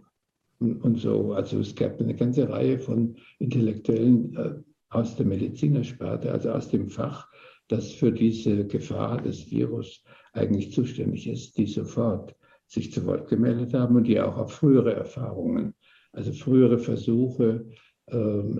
und, 0.82 0.98
so. 0.98 1.32
Also 1.32 1.60
es 1.60 1.74
gab 1.74 2.00
eine 2.00 2.14
ganze 2.14 2.48
Reihe 2.48 2.78
von 2.78 3.16
Intellektuellen 3.38 4.36
äh, 4.36 4.54
aus 4.90 5.16
der 5.16 5.26
Medizinersparte, 5.26 6.32
also 6.32 6.50
aus 6.50 6.68
dem 6.68 6.88
Fach, 6.88 7.28
das 7.68 7.92
für 7.92 8.12
diese 8.12 8.66
Gefahr 8.66 9.22
des 9.22 9.50
Virus 9.50 10.02
eigentlich 10.32 10.72
zuständig 10.72 11.28
ist, 11.28 11.56
die 11.56 11.66
sofort 11.66 12.34
sich 12.66 12.92
zu 12.92 13.04
Wort 13.06 13.28
gemeldet 13.28 13.74
haben 13.74 13.96
und 13.96 14.04
die 14.04 14.20
auch 14.20 14.36
auf 14.36 14.52
frühere 14.52 14.94
Erfahrungen 14.94 15.74
Also 16.12 16.32
frühere 16.32 16.78
Versuche 16.78 17.66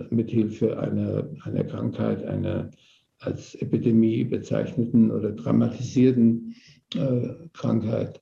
mithilfe 0.09 0.79
einer, 0.79 1.29
einer 1.43 1.63
Krankheit, 1.63 2.23
einer 2.23 2.71
als 3.19 3.55
Epidemie 3.55 4.23
bezeichneten 4.23 5.11
oder 5.11 5.31
dramatisierten 5.31 6.55
äh, 6.95 7.29
Krankheit 7.53 8.21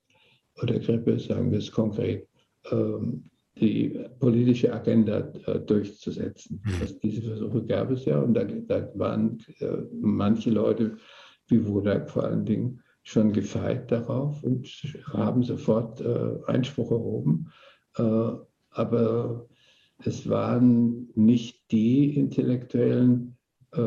oder 0.62 0.80
Grippe, 0.80 1.20
sagen 1.20 1.52
wir 1.52 1.60
es 1.60 1.72
konkret, 1.72 2.28
ähm, 2.72 3.24
die 3.60 4.00
politische 4.20 4.74
Agenda 4.74 5.32
äh, 5.46 5.60
durchzusetzen. 5.60 6.62
Mhm. 6.64 6.74
Also 6.82 6.96
diese 7.04 7.22
Versuche 7.22 7.66
gab 7.66 7.92
es 7.92 8.06
ja 8.06 8.20
und 8.20 8.34
da, 8.34 8.44
da 8.44 8.90
waren 8.96 9.40
äh, 9.60 9.78
manche 9.92 10.52
Leute, 10.52 10.98
wie 11.48 11.66
Wodak 11.66 12.10
vor 12.10 12.24
allen 12.24 12.46
Dingen, 12.46 12.82
schon 13.04 13.34
gefeit 13.34 13.92
darauf 13.92 14.44
und 14.44 14.68
haben 15.12 15.44
sofort 15.44 16.02
äh, 16.02 16.38
Einspruch 16.46 16.92
erhoben. 16.92 17.52
Äh, 17.98 18.32
aber 18.70 19.48
es 20.06 20.30
waren 20.30 21.10
nicht 21.16 21.72
die 21.72 22.16
Intellektuellen, 22.18 23.38
äh, 23.74 23.80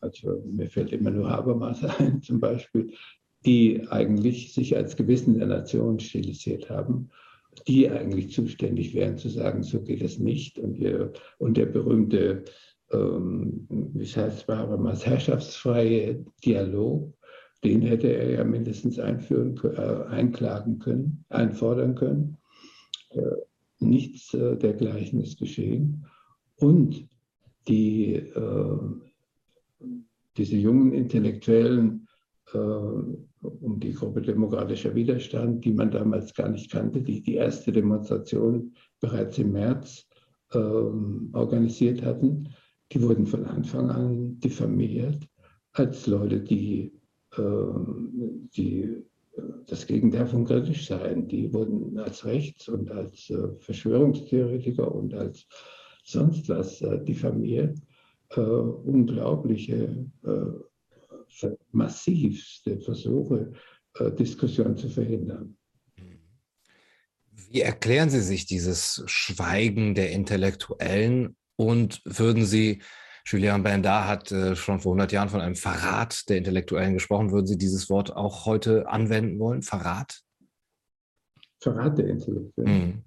also 0.00 0.42
mir 0.50 0.68
fällt 0.68 0.92
immer 0.92 1.10
nur 1.10 1.30
Habermas 1.30 1.84
ein 1.98 2.22
zum 2.22 2.40
Beispiel, 2.40 2.92
die 3.44 3.86
eigentlich 3.88 4.52
sich 4.52 4.76
als 4.76 4.96
Gewissen 4.96 5.38
der 5.38 5.48
Nation 5.48 5.98
stilisiert 5.98 6.68
haben, 6.68 7.10
die 7.66 7.88
eigentlich 7.88 8.32
zuständig 8.32 8.94
wären 8.94 9.18
zu 9.18 9.28
sagen, 9.28 9.62
so 9.62 9.80
geht 9.80 10.02
es 10.02 10.18
nicht. 10.18 10.58
Und, 10.58 10.78
wir, 10.78 11.12
und 11.38 11.56
der 11.56 11.66
berühmte, 11.66 12.44
ähm, 12.92 13.66
wie 13.68 14.04
heißt 14.04 14.42
es 14.42 14.48
Habermas, 14.48 15.06
herrschaftsfreie 15.06 16.24
Dialog, 16.44 17.12
den 17.64 17.82
hätte 17.82 18.08
er 18.08 18.30
ja 18.30 18.44
mindestens 18.44 18.98
einführen, 18.98 19.58
äh, 19.64 20.04
einklagen 20.08 20.78
können, 20.78 21.24
einfordern 21.28 21.94
können. 21.94 22.36
Äh, 23.10 23.20
nichts 23.80 24.34
äh, 24.34 24.56
dergleichen 24.56 25.20
ist 25.20 25.38
geschehen. 25.38 26.06
Und 26.56 27.08
die, 27.68 28.14
äh, 28.14 28.78
diese 30.36 30.56
jungen 30.56 30.92
Intellektuellen 30.92 32.06
äh, 32.52 32.58
um 32.58 33.80
die 33.80 33.92
Gruppe 33.92 34.20
Demokratischer 34.20 34.94
Widerstand, 34.94 35.64
die 35.64 35.72
man 35.72 35.90
damals 35.90 36.34
gar 36.34 36.48
nicht 36.48 36.70
kannte, 36.70 37.00
die 37.00 37.22
die 37.22 37.34
erste 37.34 37.72
Demonstration 37.72 38.74
bereits 39.00 39.38
im 39.38 39.52
März 39.52 40.06
ähm, 40.52 41.30
organisiert 41.32 42.02
hatten, 42.02 42.48
die 42.92 43.00
wurden 43.02 43.26
von 43.26 43.44
Anfang 43.46 43.90
an 43.90 44.38
diffamiert 44.40 45.26
als 45.72 46.06
Leute, 46.06 46.40
die, 46.40 46.92
ähm, 47.38 48.50
die 48.54 49.04
das 49.66 49.86
Gegenteil 49.86 50.26
von 50.26 50.44
kritisch 50.44 50.86
seien. 50.86 51.28
Die 51.28 51.52
wurden 51.52 51.98
als 51.98 52.24
Rechts- 52.24 52.68
und 52.68 52.90
als 52.90 53.30
äh, 53.30 53.48
Verschwörungstheoretiker 53.58 54.92
und 54.92 55.14
als 55.14 55.46
sonst 56.04 56.48
was 56.48 56.80
äh, 56.82 57.02
diffamiert. 57.04 57.78
Äh, 58.30 58.40
unglaubliche 58.40 60.06
massivste 61.72 62.80
Versuche, 62.80 63.52
äh, 63.98 64.10
Diskussion 64.12 64.76
zu 64.76 64.88
verhindern. 64.88 65.56
Wie 67.32 67.60
erklären 67.60 68.10
Sie 68.10 68.20
sich 68.20 68.46
dieses 68.46 69.02
Schweigen 69.06 69.94
der 69.94 70.12
Intellektuellen 70.12 71.36
und 71.56 72.00
würden 72.04 72.44
Sie, 72.44 72.82
Julien 73.30 73.62
Bernard 73.62 74.08
hat 74.08 74.32
äh, 74.32 74.56
schon 74.56 74.80
vor 74.80 74.92
100 74.92 75.12
Jahren 75.12 75.28
von 75.28 75.40
einem 75.40 75.56
Verrat 75.56 76.28
der 76.28 76.38
Intellektuellen 76.38 76.94
gesprochen, 76.94 77.32
würden 77.32 77.46
Sie 77.46 77.58
dieses 77.58 77.88
Wort 77.90 78.14
auch 78.14 78.46
heute 78.46 78.88
anwenden 78.88 79.38
wollen? 79.38 79.62
Verrat? 79.62 80.22
Verrat 81.60 81.98
der 81.98 82.08
Intellektuellen. 82.08 82.86
Mhm. 82.86 83.02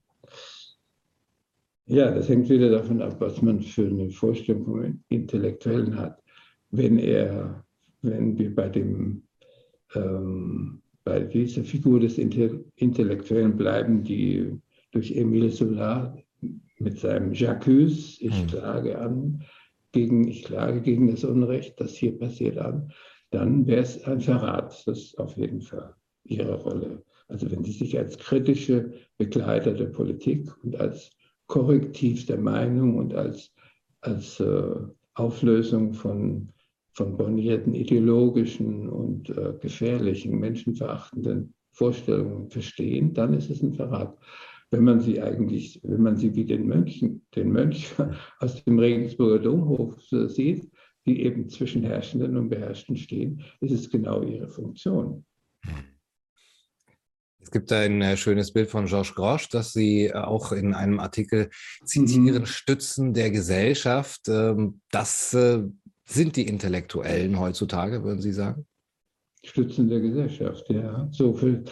Ja, 1.85 2.11
das 2.11 2.29
hängt 2.29 2.47
wieder 2.49 2.69
davon 2.69 3.01
ab, 3.01 3.17
was 3.19 3.41
man 3.41 3.61
für 3.61 3.87
eine 3.87 4.09
Vorstellung 4.09 4.63
vom 4.63 5.03
Intellektuellen 5.09 5.97
hat. 5.97 6.23
Wenn 6.69 6.97
er 6.97 7.63
wenn 8.03 8.37
wir 8.37 8.53
bei, 8.53 8.69
dem, 8.69 9.23
ähm, 9.95 10.81
bei 11.03 11.21
dieser 11.21 11.63
Figur 11.63 11.99
des 11.99 12.17
Intellektuellen 12.17 13.57
bleiben, 13.57 14.03
die 14.03 14.51
durch 14.91 15.15
Emile 15.15 15.49
Solar 15.49 16.15
mit 16.79 16.99
seinem 16.99 17.31
J'accuse, 17.31 18.17
ich 18.19 18.41
hm. 18.41 18.47
klage 18.47 18.99
an, 18.99 19.43
gegen, 19.93 20.27
ich 20.27 20.43
klage 20.43 20.81
gegen 20.81 21.09
das 21.09 21.23
Unrecht, 21.23 21.79
das 21.79 21.95
hier 21.95 22.17
passiert 22.19 22.57
an, 22.57 22.91
dann 23.31 23.65
wäre 23.65 23.81
es 23.81 24.03
ein 24.03 24.19
Verrat, 24.19 24.83
das 24.85 24.99
ist 24.99 25.19
auf 25.19 25.37
jeden 25.37 25.61
Fall 25.61 25.95
ihre 26.25 26.55
Rolle. 26.61 27.03
Also 27.29 27.49
wenn 27.49 27.63
sie 27.63 27.71
sich 27.71 27.97
als 27.97 28.17
kritische 28.17 28.91
Begleiter 29.17 29.73
der 29.73 29.85
Politik 29.85 30.51
und 30.63 30.79
als 30.79 31.09
Korrektiv 31.47 32.25
der 32.25 32.37
Meinung 32.37 32.97
und 32.97 33.13
als, 33.13 33.53
als 34.01 34.39
äh, 34.39 34.75
Auflösung 35.13 35.93
von 35.93 36.53
von 36.93 37.17
bornierten 37.17 37.73
ideologischen 37.73 38.87
und 38.87 39.29
äh, 39.29 39.53
gefährlichen, 39.59 40.39
menschenverachtenden 40.39 41.53
Vorstellungen 41.71 42.49
verstehen, 42.49 43.13
dann 43.13 43.33
ist 43.33 43.49
es 43.49 43.63
ein 43.63 43.73
Verrat. 43.73 44.15
Wenn 44.71 44.83
man 44.83 45.01
sie 45.01 45.21
eigentlich, 45.21 45.79
wenn 45.83 46.01
man 46.01 46.17
sie 46.17 46.35
wie 46.35 46.45
den 46.45 46.67
Mönchen, 46.67 47.25
den 47.35 47.51
Mönch 47.51 47.93
aus 48.39 48.63
dem 48.63 48.79
Regensburger 48.79 49.39
Domhof 49.39 50.01
sieht, 50.01 50.71
die 51.05 51.23
eben 51.23 51.49
zwischen 51.49 51.83
Herrschenden 51.83 52.37
und 52.37 52.49
Beherrschten 52.49 52.95
stehen, 52.95 53.43
ist 53.61 53.71
es 53.71 53.89
genau 53.89 54.23
ihre 54.23 54.49
Funktion. 54.49 55.25
Es 57.43 57.51
gibt 57.51 57.71
ein 57.73 58.01
äh, 58.01 58.15
schönes 58.15 58.53
Bild 58.53 58.69
von 58.69 58.85
Georges 58.85 59.13
Grosch, 59.15 59.49
das 59.49 59.73
Sie 59.73 60.05
äh, 60.05 60.13
auch 60.13 60.53
in 60.53 60.73
einem 60.73 60.99
Artikel 60.99 61.49
zitieren, 61.83 62.43
mhm. 62.43 62.45
Stützen 62.45 63.13
der 63.13 63.31
Gesellschaft. 63.31 64.29
Ähm, 64.29 64.79
das 64.91 65.33
äh, 65.33 65.63
sind 66.05 66.35
die 66.35 66.47
Intellektuellen 66.47 67.39
heutzutage, 67.39 68.03
würden 68.03 68.21
Sie 68.21 68.33
sagen? 68.33 68.65
Stützen 69.45 69.89
der 69.89 69.99
Gesellschaft, 69.99 70.69
ja. 70.69 71.09
So, 71.11 71.33
viel, 71.33 71.65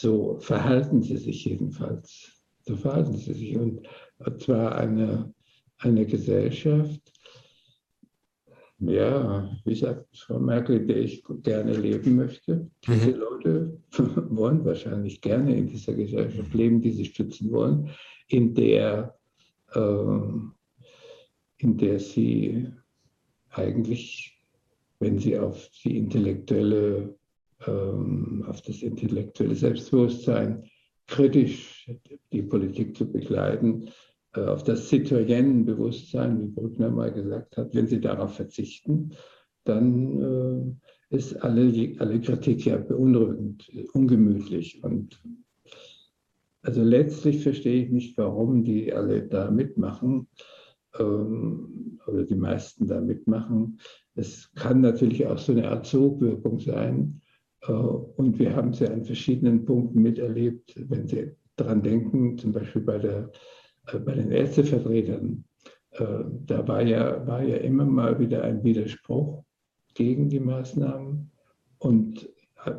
so 0.00 0.38
verhalten 0.38 1.02
sie 1.02 1.16
sich 1.16 1.44
jedenfalls. 1.44 2.30
So 2.60 2.76
verhalten 2.76 3.16
sie 3.16 3.32
sich. 3.32 3.56
Und 3.56 3.82
zwar 4.38 4.76
eine, 4.76 5.34
eine 5.78 6.06
Gesellschaft, 6.06 7.12
ja, 8.80 9.50
wie 9.64 9.74
sagt 9.74 10.06
Frau 10.16 10.38
Merkel, 10.38 10.86
der 10.86 10.98
ich 10.98 11.24
gerne 11.42 11.76
leben 11.76 12.14
möchte. 12.14 12.70
Diese 12.86 13.10
mhm. 13.10 13.18
Leute 13.18 13.82
wollen 14.30 14.64
wahrscheinlich 14.64 15.20
gerne 15.20 15.56
in 15.56 15.66
dieser 15.66 15.94
Gesellschaft 15.94 16.54
leben, 16.54 16.80
die 16.80 16.92
sie 16.92 17.06
stützen 17.06 17.50
wollen, 17.50 17.90
in 18.28 18.54
der, 18.54 19.18
äh, 19.72 20.30
in 21.58 21.76
der 21.76 21.98
sie 21.98 22.68
eigentlich, 23.50 24.38
wenn 25.00 25.18
sie 25.18 25.36
auf 25.36 25.68
die 25.82 25.98
intellektuelle, 25.98 26.98
ähm, 26.98 27.14
auf 27.60 28.62
das 28.62 28.82
intellektuelle 28.82 29.56
Selbstbewusstsein 29.56 30.62
kritisch 31.08 31.90
die 32.32 32.42
Politik 32.42 32.96
zu 32.96 33.10
begleiten, 33.10 33.88
äh, 34.34 34.40
auf 34.42 34.62
das 34.62 34.88
Citoyennenbewusstsein, 34.88 36.40
wie 36.40 36.48
Brückner 36.48 36.90
mal 36.90 37.12
gesagt 37.12 37.56
hat, 37.56 37.74
wenn 37.74 37.86
sie 37.86 38.00
darauf 38.00 38.34
verzichten, 38.36 39.12
dann 39.64 40.78
äh, 41.10 41.16
ist 41.16 41.42
alle, 41.42 41.94
alle 41.98 42.20
Kritik 42.20 42.66
ja 42.66 42.76
beunruhigend, 42.76 43.70
ungemütlich. 43.94 44.84
Und 44.84 45.20
also 46.62 46.82
letztlich 46.82 47.42
verstehe 47.42 47.84
ich 47.84 47.90
nicht, 47.90 48.18
warum 48.18 48.64
die 48.64 48.92
alle 48.92 49.22
da 49.26 49.50
mitmachen 49.50 50.28
ähm, 50.98 51.98
oder 52.06 52.24
die 52.24 52.34
meisten 52.34 52.86
da 52.86 53.00
mitmachen. 53.00 53.80
Es 54.14 54.52
kann 54.54 54.82
natürlich 54.82 55.26
auch 55.26 55.38
so 55.38 55.52
eine 55.52 55.68
Art 55.70 55.86
Sogwirkung 55.86 56.60
sein. 56.60 57.22
Äh, 57.62 57.72
und 57.72 58.38
wir 58.38 58.54
haben 58.54 58.70
es 58.70 58.80
ja 58.80 58.88
an 58.88 59.04
verschiedenen 59.04 59.64
Punkten 59.64 60.02
miterlebt, 60.02 60.74
wenn 60.88 61.06
Sie 61.06 61.32
daran 61.56 61.82
denken, 61.82 62.38
zum 62.38 62.52
Beispiel 62.52 62.82
bei, 62.82 62.98
der, 62.98 63.30
äh, 63.88 63.98
bei 63.98 64.14
den 64.14 64.30
Ärztevertretern. 64.30 65.44
Äh, 65.92 66.04
da 66.46 66.66
war 66.66 66.82
ja, 66.82 67.26
war 67.26 67.42
ja 67.42 67.56
immer 67.56 67.84
mal 67.84 68.18
wieder 68.18 68.42
ein 68.42 68.62
Widerspruch 68.62 69.44
gegen 69.94 70.28
die 70.28 70.40
Maßnahmen. 70.40 71.30
Und 71.78 72.28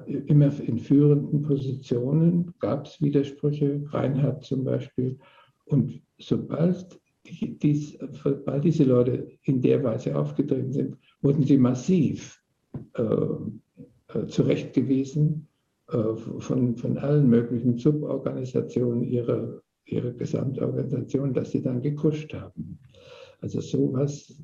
immer 0.06 0.52
in 0.60 0.78
führenden 0.78 1.42
Positionen 1.42 2.54
gab 2.60 2.86
es 2.86 3.02
Widersprüche, 3.02 3.82
Reinhardt 3.88 4.44
zum 4.44 4.66
Beispiel. 4.66 5.18
Und 5.66 6.02
sobald 6.18 7.00
dies, 7.26 7.98
weil 8.46 8.62
diese 8.62 8.84
Leute 8.84 9.28
in 9.44 9.62
der 9.62 9.84
Weise 9.84 10.18
aufgetreten 10.18 10.74
sind, 10.74 10.98
wurden 11.22 11.44
sie 11.44 11.58
massiv 11.58 12.42
äh, 12.94 13.04
äh, 14.14 14.26
zurechtgewiesen 14.28 15.48
äh, 15.88 16.16
von, 16.40 16.76
von 16.76 16.98
allen 16.98 17.30
möglichen 17.30 17.78
Suborganisationen 17.78 19.04
ihrer, 19.04 19.62
ihrer 19.86 20.12
Gesamtorganisation, 20.12 21.34
dass 21.34 21.52
sie 21.52 21.62
dann 21.62 21.82
gekuscht 21.82 22.34
haben. 22.34 22.80
Also 23.42 23.62
sowas 23.62 24.44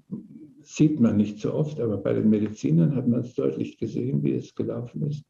sieht 0.62 1.00
man 1.00 1.18
nicht 1.18 1.40
so 1.40 1.54
oft, 1.54 1.80
aber 1.80 1.98
bei 1.98 2.14
den 2.14 2.30
Medizinern 2.30 2.96
hat 2.96 3.08
man 3.08 3.22
es 3.22 3.34
deutlich 3.36 3.78
gesehen, 3.78 4.24
wie 4.24 4.34
es 4.34 4.56
gelaufen 4.56 5.04
ist. 5.04 5.26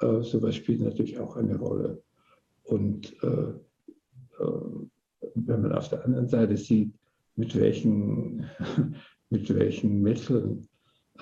Äh, 0.00 0.22
sowas 0.22 0.56
spielt 0.56 0.80
natürlich 0.80 1.18
auch 1.18 1.36
eine 1.36 1.56
Rolle. 1.56 2.02
Und 2.64 3.14
äh, 3.22 3.52
äh 4.42 4.86
wenn 5.34 5.62
man 5.62 5.72
auf 5.72 5.88
der 5.88 6.04
anderen 6.04 6.26
Seite 6.26 6.56
sieht, 6.56 6.92
mit 7.36 7.58
welchen, 7.58 8.44
mit 9.30 9.54
welchen 9.54 10.02
Mitteln, 10.02 10.68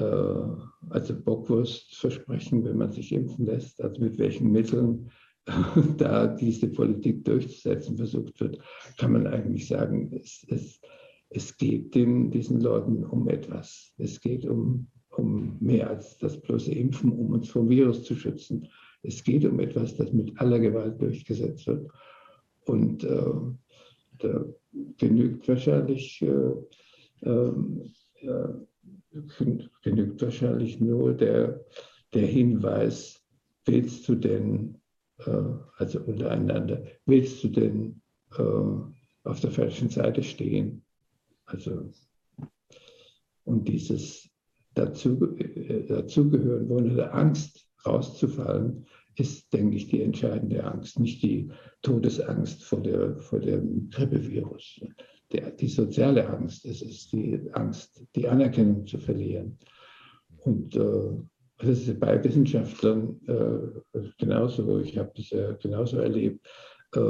also 0.01 1.21
Bockwurst 1.21 1.97
versprechen, 1.97 2.65
wenn 2.65 2.79
man 2.79 2.93
sich 2.93 3.13
impfen 3.13 3.47
lässt, 3.47 3.81
also 3.81 4.01
mit 4.01 4.19
welchen 4.19 4.51
Mitteln 4.51 5.11
da 5.97 6.27
diese 6.27 6.69
Politik 6.69 7.25
durchzusetzen 7.25 7.97
versucht 7.97 8.41
wird, 8.41 8.59
kann 8.99 9.13
man 9.13 9.27
eigentlich 9.27 9.67
sagen, 9.69 10.11
es, 10.13 10.45
es, 10.49 10.81
es 11.31 11.57
geht 11.57 11.95
den, 11.95 12.31
diesen 12.31 12.61
Leuten 12.61 13.05
um 13.05 13.29
etwas. 13.29 13.93
Es 13.99 14.21
geht 14.21 14.45
um, 14.47 14.89
um 15.17 15.57
mehr 15.61 15.91
als 15.91 16.19
das 16.19 16.41
bloße 16.41 16.73
Impfen, 16.73 17.13
um 17.13 17.31
uns 17.31 17.49
vom 17.49 17.69
Virus 17.69 18.05
zu 18.05 18.15
schützen. 18.15 18.69
Es 19.03 19.25
geht 19.25 19.45
um 19.45 19.61
etwas, 19.61 19.97
das 19.97 20.13
mit 20.13 20.39
aller 20.41 20.59
Gewalt 20.59 21.01
durchgesetzt 21.01 21.67
wird. 21.67 21.91
Und 22.67 23.05
äh, 23.05 23.33
da 24.19 24.45
genügt 24.99 25.49
wahrscheinlich, 25.49 26.23
äh, 26.23 27.29
äh, 27.29 27.53
genügt 29.83 30.23
wahrscheinlich 30.23 30.81
nur 30.81 31.14
der, 31.14 31.64
der 32.14 32.27
Hinweis, 32.27 33.25
willst 33.64 34.09
du 34.09 34.14
denn, 34.14 34.81
äh, 35.18 35.42
also 35.77 36.01
untereinander, 36.01 36.85
willst 37.07 37.42
du 37.44 37.49
denn 37.49 38.03
äh, 38.37 39.29
auf 39.29 39.40
der 39.40 39.51
falschen 39.51 39.88
Seite 39.88 40.23
stehen? 40.23 40.85
Also, 41.44 41.90
und 43.44 43.66
dieses 43.66 44.31
dazu, 44.75 45.37
äh, 45.37 45.87
dazugehören 45.87 46.68
wollen 46.68 46.92
oder 46.92 47.14
Angst 47.14 47.66
rauszufallen, 47.85 48.87
ist, 49.16 49.53
denke 49.53 49.77
ich, 49.77 49.88
die 49.88 50.03
entscheidende 50.03 50.64
Angst, 50.64 50.99
nicht 50.99 51.23
die 51.23 51.51
Todesangst 51.83 52.64
vor, 52.64 52.81
der, 52.83 53.16
vor 53.16 53.40
dem 53.40 53.90
Grippevirus. 53.90 54.81
Der, 55.33 55.51
die 55.53 55.69
soziale 55.69 56.29
Angst, 56.29 56.64
es 56.64 56.83
ist 56.83 57.12
die 57.12 57.40
Angst, 57.53 58.05
die 58.16 58.27
Anerkennung 58.27 58.87
zu 58.87 58.99
verlieren. 58.99 59.59
Und 60.38 60.75
äh, 60.75 61.12
das 61.59 61.87
ist 61.87 62.01
bei 62.01 62.23
Wissenschaftlern 62.23 63.21
äh, 63.29 64.01
genauso. 64.19 64.81
Ich 64.81 64.99
habe 64.99 65.12
es 65.16 65.31
ja 65.31 65.53
genauso 65.53 65.99
erlebt, 65.99 66.47
äh, 66.95 67.01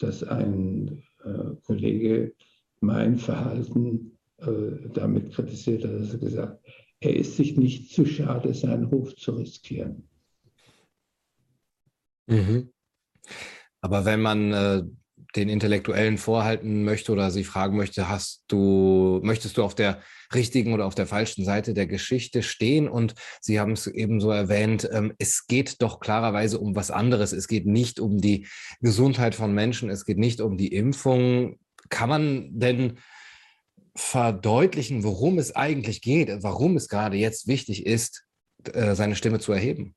dass 0.00 0.24
ein 0.24 1.02
äh, 1.24 1.54
Kollege 1.62 2.34
mein 2.80 3.16
Verhalten 3.16 4.18
äh, 4.38 4.88
damit 4.92 5.32
kritisiert 5.32 5.84
hat, 5.84 6.00
dass 6.00 6.14
er 6.14 6.18
gesagt 6.18 6.64
er 7.04 7.14
ist 7.14 7.36
sich 7.36 7.56
nicht 7.56 7.90
zu 7.90 8.06
schade, 8.06 8.54
seinen 8.54 8.84
Ruf 8.84 9.14
zu 9.16 9.32
riskieren. 9.32 10.08
Mhm. 12.26 12.72
Aber 13.82 14.06
wenn 14.06 14.22
man 14.22 14.52
äh, 14.52 14.82
den 15.36 15.48
Intellektuellen 15.48 16.18
vorhalten 16.18 16.84
möchte 16.84 17.12
oder 17.12 17.30
sie 17.30 17.44
fragen 17.44 17.76
möchte, 17.76 18.08
hast 18.08 18.44
du, 18.48 19.20
möchtest 19.22 19.56
du 19.56 19.62
auf 19.62 19.74
der 19.74 20.00
richtigen 20.34 20.72
oder 20.72 20.86
auf 20.86 20.94
der 20.94 21.06
falschen 21.06 21.44
Seite 21.44 21.74
der 21.74 21.86
Geschichte 21.86 22.42
stehen? 22.42 22.88
Und 22.88 23.14
Sie 23.40 23.60
haben 23.60 23.72
es 23.72 23.86
eben 23.86 24.20
so 24.20 24.30
erwähnt, 24.30 24.88
ähm, 24.92 25.12
es 25.18 25.46
geht 25.46 25.82
doch 25.82 26.00
klarerweise 26.00 26.58
um 26.58 26.74
was 26.76 26.90
anderes. 26.90 27.32
Es 27.32 27.48
geht 27.48 27.66
nicht 27.66 28.00
um 28.00 28.18
die 28.18 28.46
Gesundheit 28.80 29.34
von 29.34 29.54
Menschen, 29.54 29.90
es 29.90 30.04
geht 30.04 30.18
nicht 30.18 30.40
um 30.40 30.56
die 30.56 30.68
Impfung. 30.68 31.58
Kann 31.88 32.08
man 32.08 32.58
denn 32.58 32.98
verdeutlichen, 33.96 35.04
worum 35.04 35.38
es 35.38 35.54
eigentlich 35.54 36.02
geht, 36.02 36.42
warum 36.42 36.76
es 36.76 36.88
gerade 36.88 37.16
jetzt 37.16 37.46
wichtig 37.46 37.86
ist, 37.86 38.24
äh, 38.72 38.94
seine 38.94 39.16
Stimme 39.16 39.38
zu 39.38 39.52
erheben? 39.52 39.94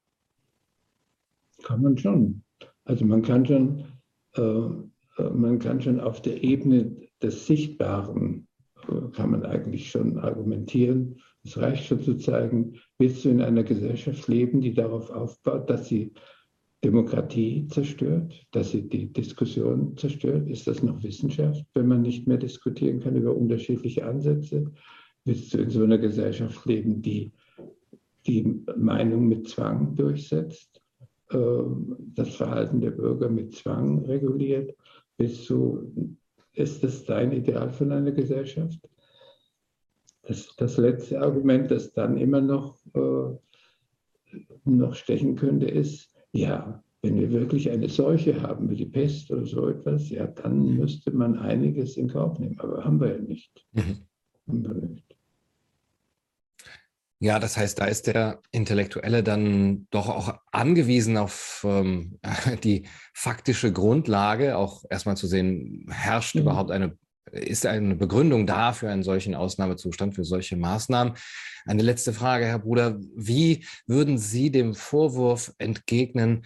Kann 1.63 1.81
man 1.81 1.97
schon. 1.97 2.43
Also 2.85 3.05
man 3.05 3.21
kann 3.21 3.45
schon, 3.45 3.85
äh, 4.35 4.69
man 5.23 5.59
kann 5.59 5.81
schon 5.81 5.99
auf 5.99 6.21
der 6.21 6.43
Ebene 6.43 6.95
des 7.21 7.47
Sichtbaren, 7.47 8.47
äh, 8.87 9.09
kann 9.15 9.31
man 9.31 9.45
eigentlich 9.45 9.89
schon 9.89 10.17
argumentieren. 10.17 11.17
Es 11.43 11.57
reicht 11.57 11.85
schon 11.85 12.01
zu 12.01 12.15
zeigen, 12.15 12.73
willst 12.99 13.25
du 13.25 13.29
in 13.29 13.41
einer 13.41 13.63
Gesellschaft 13.63 14.27
leben, 14.27 14.61
die 14.61 14.73
darauf 14.73 15.09
aufbaut, 15.09 15.69
dass 15.69 15.87
sie 15.87 16.13
Demokratie 16.83 17.67
zerstört, 17.69 18.45
dass 18.51 18.71
sie 18.71 18.87
die 18.87 19.11
Diskussion 19.11 19.97
zerstört? 19.97 20.47
Ist 20.47 20.67
das 20.67 20.83
noch 20.83 21.01
Wissenschaft, 21.03 21.65
wenn 21.73 21.87
man 21.87 22.01
nicht 22.01 22.27
mehr 22.27 22.37
diskutieren 22.37 22.99
kann 22.99 23.15
über 23.15 23.35
unterschiedliche 23.35 24.05
Ansätze? 24.05 24.71
Willst 25.25 25.53
du 25.53 25.57
in 25.57 25.69
so 25.69 25.83
einer 25.83 25.97
Gesellschaft 25.97 26.65
leben, 26.65 27.01
die 27.01 27.31
die 28.27 28.61
Meinung 28.75 29.27
mit 29.27 29.47
Zwang 29.47 29.95
durchsetzt, 29.95 30.81
ähm, 31.31 31.95
das 32.13 32.35
Verhalten 32.35 32.81
der 32.81 32.91
Bürger 32.91 33.29
mit 33.29 33.55
Zwang 33.55 34.05
reguliert? 34.05 34.75
Bist 35.17 35.49
du, 35.49 36.17
ist 36.53 36.83
das 36.83 37.03
dein 37.05 37.31
Ideal 37.31 37.71
von 37.71 37.91
einer 37.91 38.11
Gesellschaft? 38.11 38.79
Das, 40.23 40.55
das 40.57 40.77
letzte 40.77 41.21
Argument, 41.21 41.71
das 41.71 41.93
dann 41.93 42.17
immer 42.17 42.41
noch, 42.41 42.77
äh, 42.93 44.39
noch 44.65 44.93
stechen 44.93 45.35
könnte, 45.35 45.67
ist, 45.67 46.13
ja, 46.33 46.83
wenn 47.01 47.19
wir 47.19 47.31
wirklich 47.31 47.69
eine 47.69 47.89
Seuche 47.89 48.41
haben 48.41 48.69
wie 48.69 48.75
die 48.75 48.85
Pest 48.85 49.31
oder 49.31 49.45
so 49.45 49.69
etwas, 49.69 50.09
ja, 50.09 50.27
dann 50.27 50.75
müsste 50.77 51.11
man 51.11 51.37
einiges 51.37 51.95
in 51.95 52.09
Kauf 52.09 52.39
nehmen. 52.39 52.59
Aber 52.59 52.83
haben 52.83 52.99
wir 52.99 53.15
ja 53.15 53.21
nicht. 53.21 53.65
Mhm. 53.73 53.97
Haben 54.47 54.63
wir 54.65 54.87
nicht. 54.89 55.06
Ja, 57.19 57.39
das 57.39 57.57
heißt, 57.57 57.79
da 57.79 57.85
ist 57.85 58.05
der 58.05 58.41
Intellektuelle 58.51 59.23
dann 59.23 59.87
doch 59.89 60.07
auch 60.07 60.35
angewiesen 60.51 61.17
auf 61.17 61.65
ähm, 61.67 62.19
die 62.63 62.87
faktische 63.13 63.71
Grundlage, 63.73 64.55
auch 64.55 64.83
erstmal 64.89 65.17
zu 65.17 65.25
sehen, 65.25 65.87
herrscht 65.89 66.35
mhm. 66.35 66.41
überhaupt 66.41 66.69
eine, 66.69 66.95
ist 67.31 67.65
eine 67.65 67.95
Begründung 67.95 68.45
da 68.45 68.71
für 68.71 68.89
einen 68.89 69.01
solchen 69.01 69.33
Ausnahmezustand, 69.33 70.13
für 70.13 70.23
solche 70.23 70.57
Maßnahmen. 70.57 71.13
Eine 71.65 71.81
letzte 71.81 72.13
Frage, 72.13 72.45
Herr 72.45 72.59
Bruder. 72.59 72.99
Wie 73.15 73.65
würden 73.87 74.19
Sie 74.19 74.51
dem 74.51 74.75
Vorwurf 74.75 75.53
entgegnen, 75.57 76.45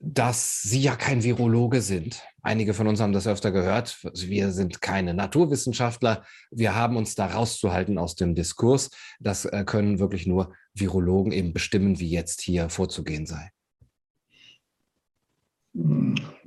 dass 0.00 0.62
Sie 0.62 0.80
ja 0.80 0.96
kein 0.96 1.22
Virologe 1.22 1.82
sind? 1.82 2.22
Einige 2.42 2.72
von 2.72 2.88
uns 2.88 3.00
haben 3.00 3.12
das 3.12 3.26
öfter 3.26 3.52
gehört. 3.52 4.02
Wir 4.14 4.50
sind 4.50 4.80
keine 4.80 5.12
Naturwissenschaftler. 5.12 6.24
Wir 6.50 6.74
haben 6.74 6.96
uns 6.96 7.14
da 7.14 7.26
rauszuhalten 7.26 7.98
aus 7.98 8.14
dem 8.14 8.34
Diskurs. 8.34 8.90
Das 9.20 9.44
äh, 9.44 9.64
können 9.66 9.98
wirklich 9.98 10.26
nur 10.26 10.54
Virologen 10.72 11.32
eben 11.32 11.52
bestimmen, 11.52 12.00
wie 12.00 12.08
jetzt 12.08 12.40
hier 12.40 12.70
vorzugehen 12.70 13.26
sei. 13.26 13.50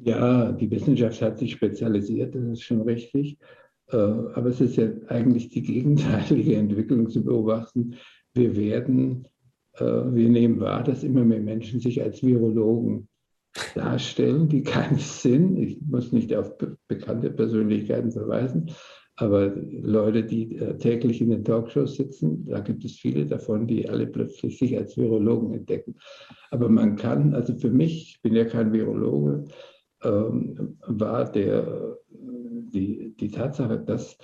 Ja, 0.03 0.51
die 0.51 0.69
Wissenschaft 0.71 1.21
hat 1.21 1.37
sich 1.37 1.51
spezialisiert, 1.53 2.35
das 2.35 2.43
ist 2.43 2.63
schon 2.63 2.81
richtig. 2.81 3.37
Äh, 3.91 3.97
aber 3.97 4.47
es 4.47 4.61
ist 4.61 4.77
ja 4.77 4.89
eigentlich 5.09 5.49
die 5.49 5.61
gegenteilige 5.61 6.55
Entwicklung 6.55 7.07
zu 7.07 7.23
beobachten. 7.23 7.95
Wir 8.33 8.55
werden, 8.55 9.27
äh, 9.75 9.83
wir 9.83 10.29
nehmen 10.29 10.59
wahr, 10.59 10.83
dass 10.83 11.03
immer 11.03 11.23
mehr 11.23 11.39
Menschen 11.39 11.79
sich 11.79 12.01
als 12.01 12.23
Virologen 12.23 13.07
darstellen, 13.75 14.49
die 14.49 14.63
keines 14.63 15.21
sind. 15.21 15.57
Ich 15.57 15.79
muss 15.81 16.11
nicht 16.11 16.35
auf 16.35 16.57
bekannte 16.87 17.29
Persönlichkeiten 17.29 18.11
verweisen, 18.11 18.71
aber 19.15 19.53
Leute, 19.55 20.23
die 20.23 20.55
äh, 20.55 20.77
täglich 20.77 21.21
in 21.21 21.29
den 21.29 21.43
Talkshows 21.43 21.95
sitzen, 21.95 22.47
da 22.47 22.61
gibt 22.61 22.83
es 22.83 22.93
viele 22.93 23.27
davon, 23.27 23.67
die 23.67 23.87
alle 23.87 24.07
plötzlich 24.07 24.57
sich 24.57 24.75
als 24.75 24.97
Virologen 24.97 25.53
entdecken. 25.53 25.95
Aber 26.49 26.67
man 26.67 26.95
kann, 26.95 27.35
also 27.35 27.55
für 27.55 27.69
mich, 27.69 28.15
ich 28.15 28.21
bin 28.23 28.33
ja 28.33 28.45
kein 28.45 28.73
Virologe, 28.73 29.45
ähm, 30.03 30.77
war 30.87 31.31
der, 31.31 31.97
die, 32.09 33.15
die 33.19 33.29
Tatsache, 33.29 33.79
dass 33.79 34.17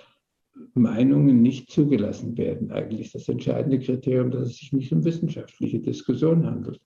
Meinungen 0.74 1.40
nicht 1.40 1.70
zugelassen 1.70 2.36
werden, 2.36 2.72
eigentlich 2.72 3.12
das 3.12 3.28
entscheidende 3.28 3.78
Kriterium, 3.78 4.32
dass 4.32 4.48
es 4.48 4.56
sich 4.56 4.72
nicht 4.72 4.92
um 4.92 5.04
wissenschaftliche 5.04 5.78
Diskussion 5.78 6.46
handelt. 6.46 6.80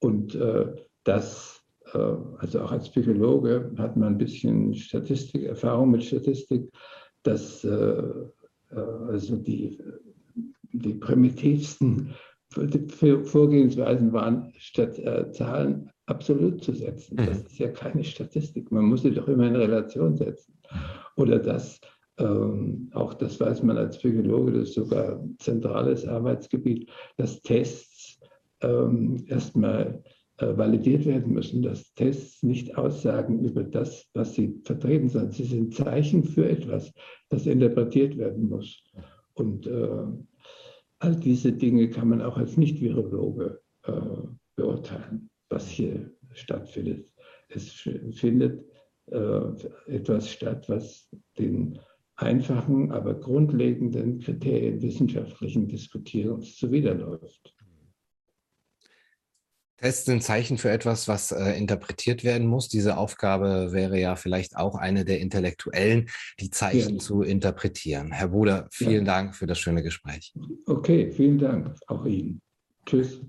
Und 0.00 0.34
äh, 0.34 0.66
das, 1.04 1.55
also 2.38 2.60
auch 2.60 2.72
als 2.72 2.88
Psychologe 2.90 3.72
hat 3.78 3.96
man 3.96 4.14
ein 4.14 4.18
bisschen 4.18 4.74
Statistik, 4.74 5.44
Erfahrung 5.44 5.90
mit 5.90 6.04
Statistik, 6.04 6.70
dass 7.22 7.64
äh, 7.64 7.68
äh 7.68 8.80
also 9.08 9.36
die, 9.36 9.78
die 10.72 10.94
primitivsten 10.94 12.14
Vorgehensweisen 12.50 14.12
waren, 14.12 14.52
statt 14.58 14.98
äh, 14.98 15.30
Zahlen 15.32 15.90
absolut 16.06 16.62
zu 16.62 16.72
setzen. 16.72 17.16
Das 17.16 17.40
mhm. 17.40 17.46
ist 17.46 17.58
ja 17.58 17.68
keine 17.68 18.04
Statistik. 18.04 18.70
Man 18.70 18.84
muss 18.84 19.02
sie 19.02 19.10
doch 19.10 19.28
immer 19.28 19.46
in 19.46 19.56
Relation 19.56 20.16
setzen. 20.16 20.54
Oder 21.16 21.38
dass, 21.38 21.80
ähm, 22.18 22.90
auch 22.94 23.14
das 23.14 23.40
weiß 23.40 23.62
man 23.62 23.76
als 23.76 23.98
Psychologe, 23.98 24.52
das 24.52 24.68
ist 24.68 24.74
sogar 24.74 25.18
ein 25.18 25.36
zentrales 25.38 26.06
Arbeitsgebiet, 26.06 26.88
dass 27.16 27.42
Tests 27.42 28.20
ähm, 28.60 29.24
erstmal 29.26 30.02
äh, 30.04 30.15
validiert 30.38 31.06
werden 31.06 31.32
müssen, 31.32 31.62
dass 31.62 31.94
Tests 31.94 32.42
nicht 32.42 32.76
aussagen 32.76 33.44
über 33.44 33.64
das, 33.64 34.10
was 34.12 34.34
sie 34.34 34.60
vertreten, 34.64 35.08
sondern 35.08 35.32
sie 35.32 35.44
sind 35.44 35.74
Zeichen 35.74 36.24
für 36.24 36.48
etwas, 36.48 36.92
das 37.30 37.46
interpretiert 37.46 38.18
werden 38.18 38.48
muss. 38.48 38.84
Und 39.34 39.66
äh, 39.66 40.06
all 40.98 41.16
diese 41.16 41.52
Dinge 41.52 41.88
kann 41.90 42.08
man 42.08 42.22
auch 42.22 42.36
als 42.36 42.56
Nicht-Virologe 42.56 43.60
äh, 43.84 43.92
beurteilen 44.56 45.30
was 45.48 45.68
hier 45.68 46.10
stattfindet. 46.32 47.08
Es 47.48 47.88
findet 48.12 48.64
äh, 49.06 49.40
etwas 49.86 50.30
statt, 50.30 50.68
was 50.68 51.08
den 51.38 51.78
einfachen, 52.16 52.90
aber 52.92 53.14
grundlegenden 53.14 54.18
Kriterien 54.20 54.82
wissenschaftlichen 54.82 55.68
Diskutierens 55.68 56.56
zuwiderläuft. 56.56 57.54
Tests 59.78 60.06
sind 60.06 60.22
Zeichen 60.22 60.58
für 60.58 60.70
etwas, 60.70 61.06
was 61.06 61.32
äh, 61.32 61.52
interpretiert 61.52 62.24
werden 62.24 62.46
muss. 62.46 62.68
Diese 62.68 62.96
Aufgabe 62.96 63.72
wäre 63.72 63.98
ja 63.98 64.16
vielleicht 64.16 64.56
auch 64.56 64.74
eine 64.74 65.04
der 65.04 65.20
Intellektuellen, 65.20 66.08
die 66.40 66.50
Zeichen 66.50 66.94
ja. 66.94 66.98
zu 66.98 67.22
interpretieren. 67.22 68.12
Herr 68.12 68.28
Bruder, 68.28 68.68
vielen 68.70 69.06
ja. 69.06 69.12
Dank 69.12 69.34
für 69.34 69.46
das 69.46 69.58
schöne 69.58 69.82
Gespräch. 69.82 70.32
Okay, 70.66 71.10
vielen 71.12 71.38
Dank. 71.38 71.74
Auch 71.86 72.06
Ihnen. 72.06 72.40
Tschüss. 72.86 73.20